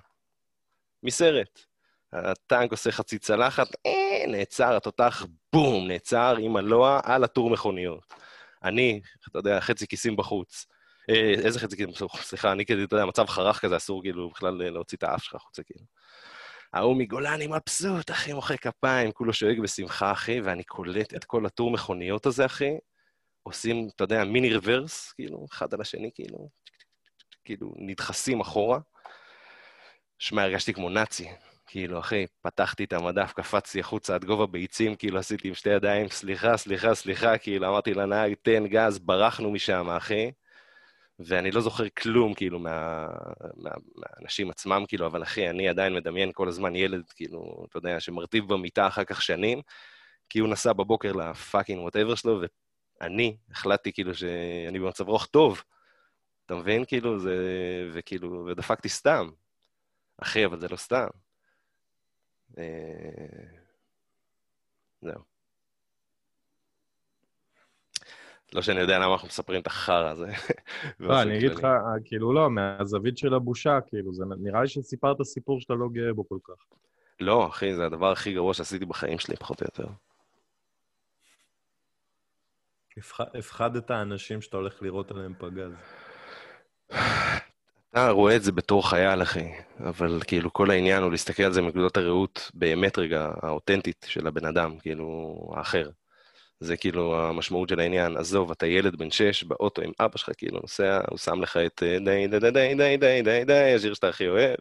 מסרט. 1.02 1.65
הטנק 2.12 2.70
עושה 2.70 2.92
חצי 2.92 3.18
צלחת, 3.18 3.68
אה, 3.86 4.26
נעצר, 4.28 4.76
התותח, 4.76 5.26
בום, 5.52 5.88
נעצר 5.88 6.36
עם 6.40 6.56
הלוע 6.56 7.00
על 7.04 7.24
הטור 7.24 7.50
מכוניות. 7.50 8.14
אני, 8.64 9.00
אתה 9.30 9.38
יודע, 9.38 9.60
חצי 9.60 9.86
כיסים 9.86 10.16
בחוץ. 10.16 10.66
אה, 11.10 11.34
איזה 11.44 11.60
חצי 11.60 11.76
כיסים 11.76 11.92
בחוץ? 11.92 12.20
סליחה, 12.20 12.52
אני 12.52 12.66
כזה, 12.66 12.84
אתה 12.84 12.94
יודע, 12.94 13.06
מצב 13.06 13.26
חרך 13.26 13.60
כזה, 13.60 13.76
אסור 13.76 14.02
כאילו 14.02 14.30
בכלל 14.30 14.54
להוציא 14.70 14.98
את 14.98 15.02
האף 15.02 15.22
שלך 15.22 15.34
החוצה, 15.34 15.62
כאילו. 15.62 15.84
ההוא 16.72 16.96
מגולני 16.96 17.46
מבסוט, 17.46 18.10
אחי, 18.10 18.32
מוחא 18.32 18.56
כפיים, 18.56 19.12
כולו 19.12 19.32
שואג 19.32 19.60
בשמחה, 19.60 20.12
אחי, 20.12 20.40
ואני 20.40 20.64
קולט 20.64 21.14
את 21.14 21.24
כל 21.24 21.46
הטור 21.46 21.70
מכוניות 21.70 22.26
הזה, 22.26 22.46
אחי. 22.46 22.72
עושים, 23.42 23.88
אתה 23.96 24.04
יודע, 24.04 24.24
מיני 24.24 24.54
רוורס, 24.54 25.12
כאילו, 25.12 25.46
אחד 25.52 25.74
על 25.74 25.80
השני, 25.80 26.10
כאילו, 26.14 26.48
כאילו, 27.44 27.72
נדחסים 27.76 28.40
אחורה. 28.40 28.78
שמע, 30.18 30.42
הרגשתי 30.42 30.74
כמו 30.74 30.90
נאצי. 30.90 31.28
כאילו, 31.66 31.98
אחי, 31.98 32.26
פתחתי 32.42 32.84
את 32.84 32.92
המדף, 32.92 33.32
קפצתי 33.32 33.80
החוצה 33.80 34.14
עד 34.14 34.24
גובה 34.24 34.46
ביצים, 34.46 34.96
כאילו 34.96 35.18
עשיתי 35.18 35.48
עם 35.48 35.54
שתי 35.54 35.70
ידיים, 35.70 36.08
סליחה, 36.08 36.56
סליחה, 36.56 36.94
סליחה, 36.94 37.38
כאילו, 37.38 37.68
אמרתי 37.68 37.94
לנהג, 37.94 38.34
תן 38.42 38.66
גז, 38.66 38.98
ברחנו 38.98 39.50
משם, 39.50 39.90
אחי. 39.90 40.30
ואני 41.18 41.50
לא 41.50 41.60
זוכר 41.60 41.88
כלום, 41.88 42.34
כאילו, 42.34 42.58
מה, 42.58 43.06
מה, 43.56 43.70
מהאנשים 43.94 44.50
עצמם, 44.50 44.84
כאילו, 44.88 45.06
אבל 45.06 45.22
אחי, 45.22 45.50
אני 45.50 45.68
עדיין 45.68 45.94
מדמיין 45.94 46.30
כל 46.34 46.48
הזמן 46.48 46.76
ילד, 46.76 47.10
כאילו, 47.10 47.66
אתה 47.68 47.78
יודע, 47.78 48.00
שמרטיב 48.00 48.48
במיטה 48.48 48.86
אחר 48.86 49.04
כך 49.04 49.22
שנים, 49.22 49.60
כי 50.28 50.38
הוא 50.38 50.48
נסע 50.48 50.72
בבוקר 50.72 51.12
לפאקינג 51.12 51.80
ווטאבר 51.80 52.14
שלו, 52.14 52.40
ואני 53.00 53.36
החלטתי, 53.50 53.92
כאילו, 53.92 54.14
שאני 54.14 54.78
במצב 54.78 55.08
רוח 55.08 55.26
טוב. 55.26 55.62
אתה 56.46 56.54
מבין? 56.54 56.84
כאילו, 56.84 57.18
זה... 57.18 57.36
וכאילו, 57.92 58.46
ודפקתי 58.46 58.88
סתם. 58.88 59.30
אחי, 60.22 60.44
אבל 60.44 60.60
זה 60.60 60.68
לא 60.68 60.76
סתם. 60.76 61.06
אה, 62.58 62.64
זהו. 65.00 65.20
לא 68.52 68.62
שאני 68.62 68.80
יודע 68.80 68.98
למה 68.98 69.12
אנחנו 69.12 69.28
מספרים 69.28 69.62
את 69.62 69.66
החרא 69.66 70.10
הזה. 70.10 70.26
לא, 71.00 71.22
אני 71.22 71.38
אגיד 71.38 71.50
לך, 71.50 71.66
כאילו 72.04 72.32
לא, 72.32 72.50
מהזווית 72.50 73.18
של 73.18 73.34
הבושה, 73.34 73.78
כאילו, 73.86 74.14
זה 74.14 74.24
נראה 74.38 74.62
לי 74.62 74.68
שסיפרת 74.68 75.22
סיפור 75.22 75.60
שאתה 75.60 75.74
לא 75.74 75.88
גאה 75.92 76.12
בו 76.12 76.28
כל 76.28 76.38
כך. 76.44 76.64
לא, 77.20 77.46
אחי, 77.48 77.74
זה 77.74 77.86
הדבר 77.86 78.12
הכי 78.12 78.34
גרוע 78.34 78.54
שעשיתי 78.54 78.84
בחיים 78.84 79.18
שלי, 79.18 79.36
פחות 79.36 79.62
או 79.62 79.66
יותר. 79.66 79.86
הפח- 82.98 83.36
הפחדת 83.38 83.90
האנשים 83.90 84.42
שאתה 84.42 84.56
הולך 84.56 84.82
לירות 84.82 85.10
עליהם 85.10 85.34
פגז. 85.38 85.72
אתה 87.96 88.10
רואה 88.10 88.36
את 88.36 88.42
זה 88.42 88.52
בתור 88.52 88.88
חייל, 88.88 89.22
אחי, 89.22 89.48
אבל 89.80 90.20
כאילו 90.26 90.52
כל 90.52 90.70
העניין 90.70 91.02
הוא 91.02 91.10
להסתכל 91.10 91.42
על 91.42 91.52
זה 91.52 91.62
מנקודת 91.62 91.96
הראות 91.96 92.50
באמת 92.54 92.98
רגע 92.98 93.30
האותנטית 93.42 94.06
של 94.08 94.26
הבן 94.26 94.44
אדם, 94.44 94.78
כאילו, 94.78 95.36
האחר. 95.56 95.90
זה 96.60 96.76
כאילו 96.76 97.20
המשמעות 97.28 97.68
של 97.68 97.80
העניין. 97.80 98.16
עזוב, 98.16 98.50
אתה 98.50 98.66
ילד 98.66 98.96
בן 98.96 99.10
שש 99.10 99.44
באוטו 99.44 99.82
עם 99.82 99.92
אבא 100.00 100.18
שלך, 100.18 100.30
כאילו 100.38 100.60
נוסע, 100.60 101.00
הוא 101.10 101.18
שם 101.18 101.40
לך 101.42 101.56
את 101.56 101.82
אה, 101.82 101.98
די 102.04 102.26
די 102.26 102.38
די 102.38 102.50
די 102.50 102.74
די 102.74 102.96
די 102.96 103.22
די 103.22 103.44
די, 103.44 103.74
השיר 103.76 103.94
שאתה 103.94 104.08
הכי 104.08 104.28
אוהב, 104.28 104.56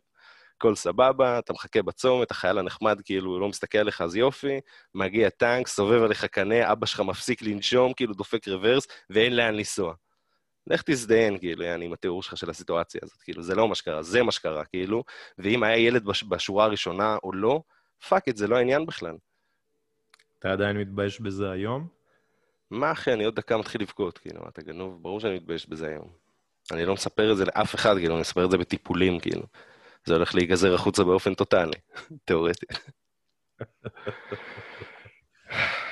הכל 0.58 0.76
סבבה, 0.76 1.40
אתה 1.40 1.54
מחכה 1.54 1.82
בצומת, 1.82 2.32
החייל 2.32 2.58
הנחמד 2.58 3.02
כאילו 3.06 3.40
לא 3.40 3.50
מסתכל 3.50 3.78
עליך, 3.78 4.02
אז 4.02 4.16
יופי, 4.16 4.60
מגיע 4.96 5.30
טנק, 5.30 5.68
סובב 5.68 6.04
עליך 6.04 6.26
קנה, 6.26 6.72
אבא 6.72 6.86
שלך 6.86 7.00
מפסיק 7.00 7.42
לנשום, 7.42 7.94
כאילו 7.94 8.14
דופק 8.14 8.48
רוורס, 8.48 8.88
ואין 9.10 9.36
לאן 9.36 9.56
לנסוע. 9.56 9.94
לך 10.68 10.82
תזדיין, 10.86 11.38
כאילו, 11.38 11.64
יעני, 11.64 11.86
עם 11.86 11.94
התיאור 11.94 12.24
שלך 12.24 12.38
של 12.38 12.50
הסיטואציה 12.50 13.02
הזאת, 13.04 13.22
כאילו, 13.22 13.44
זה 13.44 13.56
לא 13.56 13.68
מה 13.68 13.76
שקרה, 13.76 14.02
זה 14.02 14.24
מה 14.24 14.32
שקרה, 14.32 14.66
כאילו, 14.66 15.04
ואם 15.38 15.64
היה 15.64 15.78
ילד 15.78 16.06
בש, 16.06 16.24
בשורה 16.24 16.66
הראשונה 16.66 17.18
או 17.24 17.34
לא, 17.34 17.62
fuck 18.10 18.30
it, 18.30 18.38
זה 18.38 18.48
לא 18.48 18.56
העניין 18.56 18.86
בכלל. 18.86 19.16
אתה 20.40 20.52
עדיין 20.52 20.78
מתבייש 20.78 21.22
בזה 21.22 21.52
היום? 21.52 21.88
מה 22.72 22.92
אחי, 22.92 23.14
אני 23.14 23.26
עוד 23.26 23.36
דקה 23.36 23.58
מתחיל 23.58 23.82
לבכות, 23.82 24.18
כאילו, 24.18 24.48
אתה 24.48 24.62
גנוב, 24.62 25.04
ברור 25.04 25.20
שאני 25.20 25.36
מתבייש 25.36 25.70
בזה 25.70 25.88
היום. 25.88 26.10
אני 26.72 26.86
לא 26.86 26.94
מספר 26.94 27.32
את 27.32 27.38
זה 27.38 27.46
לאף 27.46 27.76
אחד, 27.76 27.96
כאילו, 27.98 28.14
אני 28.14 28.22
מספר 28.22 28.46
את 28.46 28.52
זה 28.52 28.58
בטיפולים, 28.58 29.20
כאילו. 29.20 29.44
זה 30.06 30.14
הולך 30.14 30.36
להיגזר 30.36 30.74
החוצה 30.74 31.04
באופן 31.04 31.34
טוטאלי, 31.34 31.78
תיאורטי. 32.26 32.66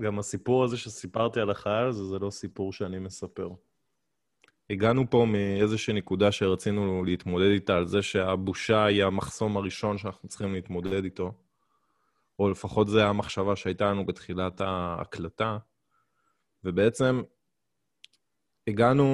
גם 0.00 0.18
הסיפור 0.18 0.64
הזה 0.64 0.76
שסיפרתי 0.76 1.40
על 1.40 1.50
החייל 1.50 1.86
הזה, 1.86 2.04
זה 2.04 2.18
לא 2.18 2.30
סיפור 2.30 2.72
שאני 2.72 2.98
מספר. 2.98 3.48
הגענו 4.70 5.10
פה 5.10 5.26
מאיזושהי 5.28 5.94
נקודה 5.94 6.32
שרצינו 6.32 7.04
להתמודד 7.04 7.50
איתה, 7.50 7.76
על 7.76 7.86
זה 7.86 8.02
שהבושה 8.02 8.84
היא 8.84 9.04
המחסום 9.04 9.56
הראשון 9.56 9.98
שאנחנו 9.98 10.28
צריכים 10.28 10.52
להתמודד 10.52 11.04
איתו. 11.04 11.32
או 12.38 12.50
לפחות 12.50 12.88
זו 12.88 13.00
המחשבה 13.00 13.56
שהייתה 13.56 13.90
לנו 13.90 14.06
בתחילת 14.06 14.60
ההקלטה. 14.60 15.58
ובעצם 16.64 17.22
הגענו 18.66 19.06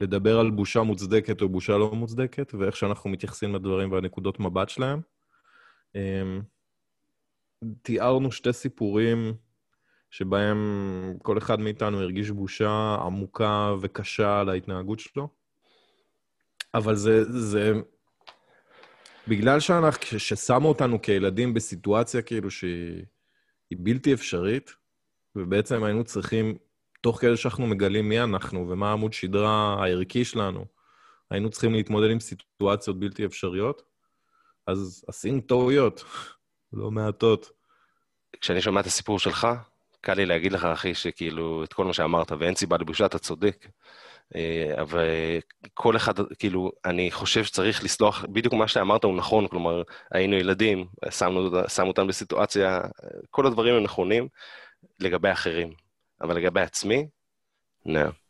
לדבר 0.00 0.38
על 0.38 0.50
בושה 0.50 0.82
מוצדקת 0.82 1.42
או 1.42 1.48
בושה 1.48 1.78
לא 1.78 1.92
מוצדקת, 1.92 2.54
ואיך 2.54 2.76
שאנחנו 2.76 3.10
מתייחסים 3.10 3.54
לדברים 3.54 3.92
והנקודות 3.92 4.40
מבט 4.40 4.68
שלהם. 4.68 5.00
תיארנו 7.82 8.32
שתי 8.32 8.52
סיפורים 8.52 9.34
שבהם 10.10 10.58
כל 11.22 11.38
אחד 11.38 11.60
מאיתנו 11.60 12.00
הרגיש 12.00 12.30
בושה 12.30 12.96
עמוקה 13.02 13.74
וקשה 13.80 14.40
על 14.40 14.48
ההתנהגות 14.48 15.00
שלו, 15.00 15.28
אבל 16.74 16.94
זה, 16.94 17.24
זה 17.24 17.72
בגלל 19.28 19.60
שאנחנו, 19.60 20.18
ששמו 20.18 20.68
אותנו 20.68 21.02
כילדים 21.02 21.54
בסיטואציה 21.54 22.22
כאילו 22.22 22.50
שהיא 22.50 23.04
בלתי 23.72 24.14
אפשרית, 24.14 24.74
ובעצם 25.36 25.84
היינו 25.84 26.04
צריכים, 26.04 26.58
תוך 27.00 27.20
כדי 27.20 27.36
שאנחנו 27.36 27.66
מגלים 27.66 28.08
מי 28.08 28.20
אנחנו 28.20 28.68
ומה 28.68 28.92
עמוד 28.92 29.12
שדרה 29.12 29.76
הערכי 29.82 30.24
שלנו, 30.24 30.64
היינו 31.30 31.50
צריכים 31.50 31.74
להתמודד 31.74 32.10
עם 32.10 32.20
סיטואציות 32.20 33.00
בלתי 33.00 33.24
אפשריות, 33.24 33.82
אז 34.66 35.04
עשינו 35.08 35.40
טעויות, 35.40 36.04
לא 36.72 36.90
מעטות. 36.90 37.55
כשאני 38.40 38.60
שומע 38.60 38.80
את 38.80 38.86
הסיפור 38.86 39.18
שלך, 39.18 39.48
קל 40.00 40.14
לי 40.14 40.26
להגיד 40.26 40.52
לך, 40.52 40.64
אחי, 40.64 40.94
שכאילו, 40.94 41.64
את 41.64 41.72
כל 41.72 41.84
מה 41.84 41.92
שאמרת, 41.92 42.32
ואין 42.32 42.54
סיבה 42.54 42.76
לבושה, 42.76 43.06
אתה 43.06 43.18
צודק. 43.18 43.66
אה, 44.34 44.74
אבל 44.82 45.04
כל 45.74 45.96
אחד, 45.96 46.14
כאילו, 46.38 46.72
אני 46.84 47.10
חושב 47.10 47.44
שצריך 47.44 47.84
לסלוח, 47.84 48.24
בדיוק 48.24 48.54
מה 48.54 48.68
שאמרת 48.68 49.04
הוא 49.04 49.16
נכון, 49.16 49.48
כלומר, 49.48 49.82
היינו 50.10 50.36
ילדים, 50.36 50.86
שמנו, 51.10 51.68
שמו 51.68 51.88
אותם 51.88 52.06
בסיטואציה, 52.06 52.80
כל 53.30 53.46
הדברים 53.46 53.74
הם 53.74 53.82
נכונים 53.82 54.28
לגבי 55.00 55.32
אחרים, 55.32 55.72
אבל 56.20 56.36
לגבי 56.36 56.60
עצמי, 56.60 57.06
לא. 57.86 58.00
You're 58.00 58.25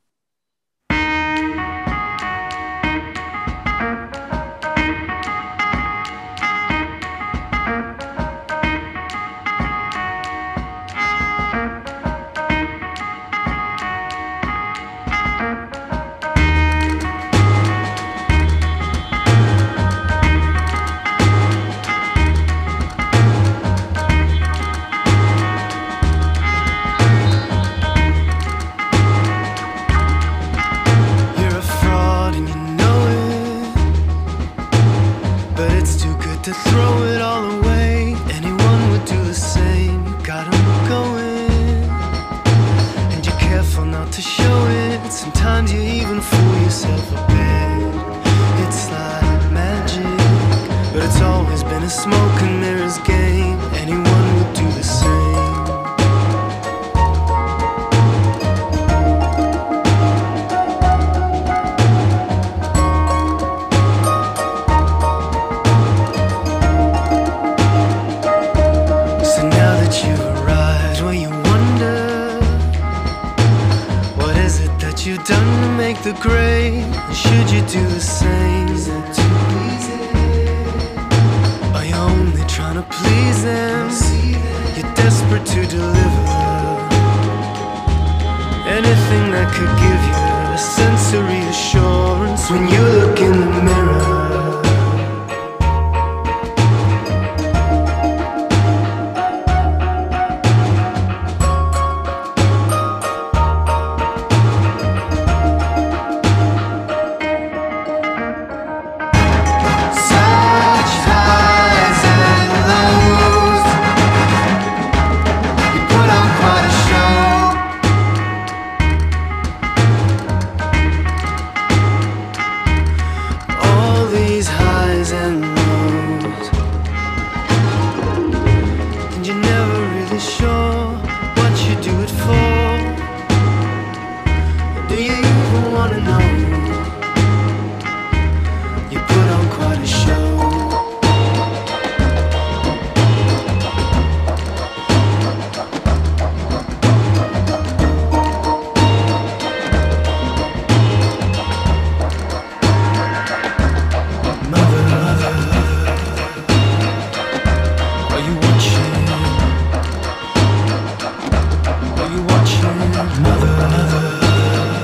mother, 163.24 163.52
mother. 163.72 164.02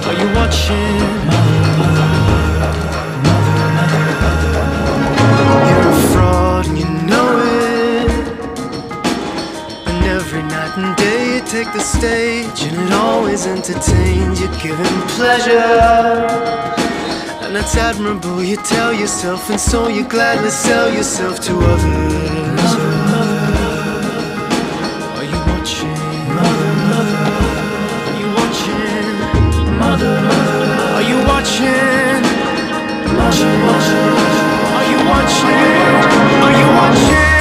Are 0.09 0.17
you 0.21 0.29
watching? 0.39 0.99
Mother, 1.29 2.09
mother, 2.19 2.79
mother, 3.27 3.57
mother, 3.77 4.03
mother. 4.23 4.55
You're 5.69 5.89
a 5.89 5.95
fraud 6.13 6.65
and 6.69 6.77
you 6.79 6.89
know 7.11 7.29
it. 7.43 8.11
And 9.89 9.99
every 10.19 10.43
night 10.43 10.75
and 10.77 10.93
day 10.97 11.37
you 11.37 11.43
take 11.57 11.71
the 11.73 11.81
stage, 11.81 12.59
and 12.67 12.77
it 12.85 12.93
always 12.93 13.47
entertains. 13.47 14.41
You're 14.41 14.57
giving 14.61 14.99
pleasure. 15.17 16.27
And 17.43 17.53
that's 17.57 17.77
admirable, 17.77 18.43
you 18.43 18.57
tell 18.57 18.93
yourself, 18.95 19.51
and 19.51 19.61
so 19.61 19.89
you 19.89 20.05
gladly 20.09 20.51
sell 20.51 20.89
yourself 20.93 21.39
to 21.41 21.53
others. 21.61 22.42
Are 33.33 34.85
you 34.85 34.99
watching? 35.09 35.49
Are 36.42 36.53
you 36.53 36.66
watching? 36.77 37.32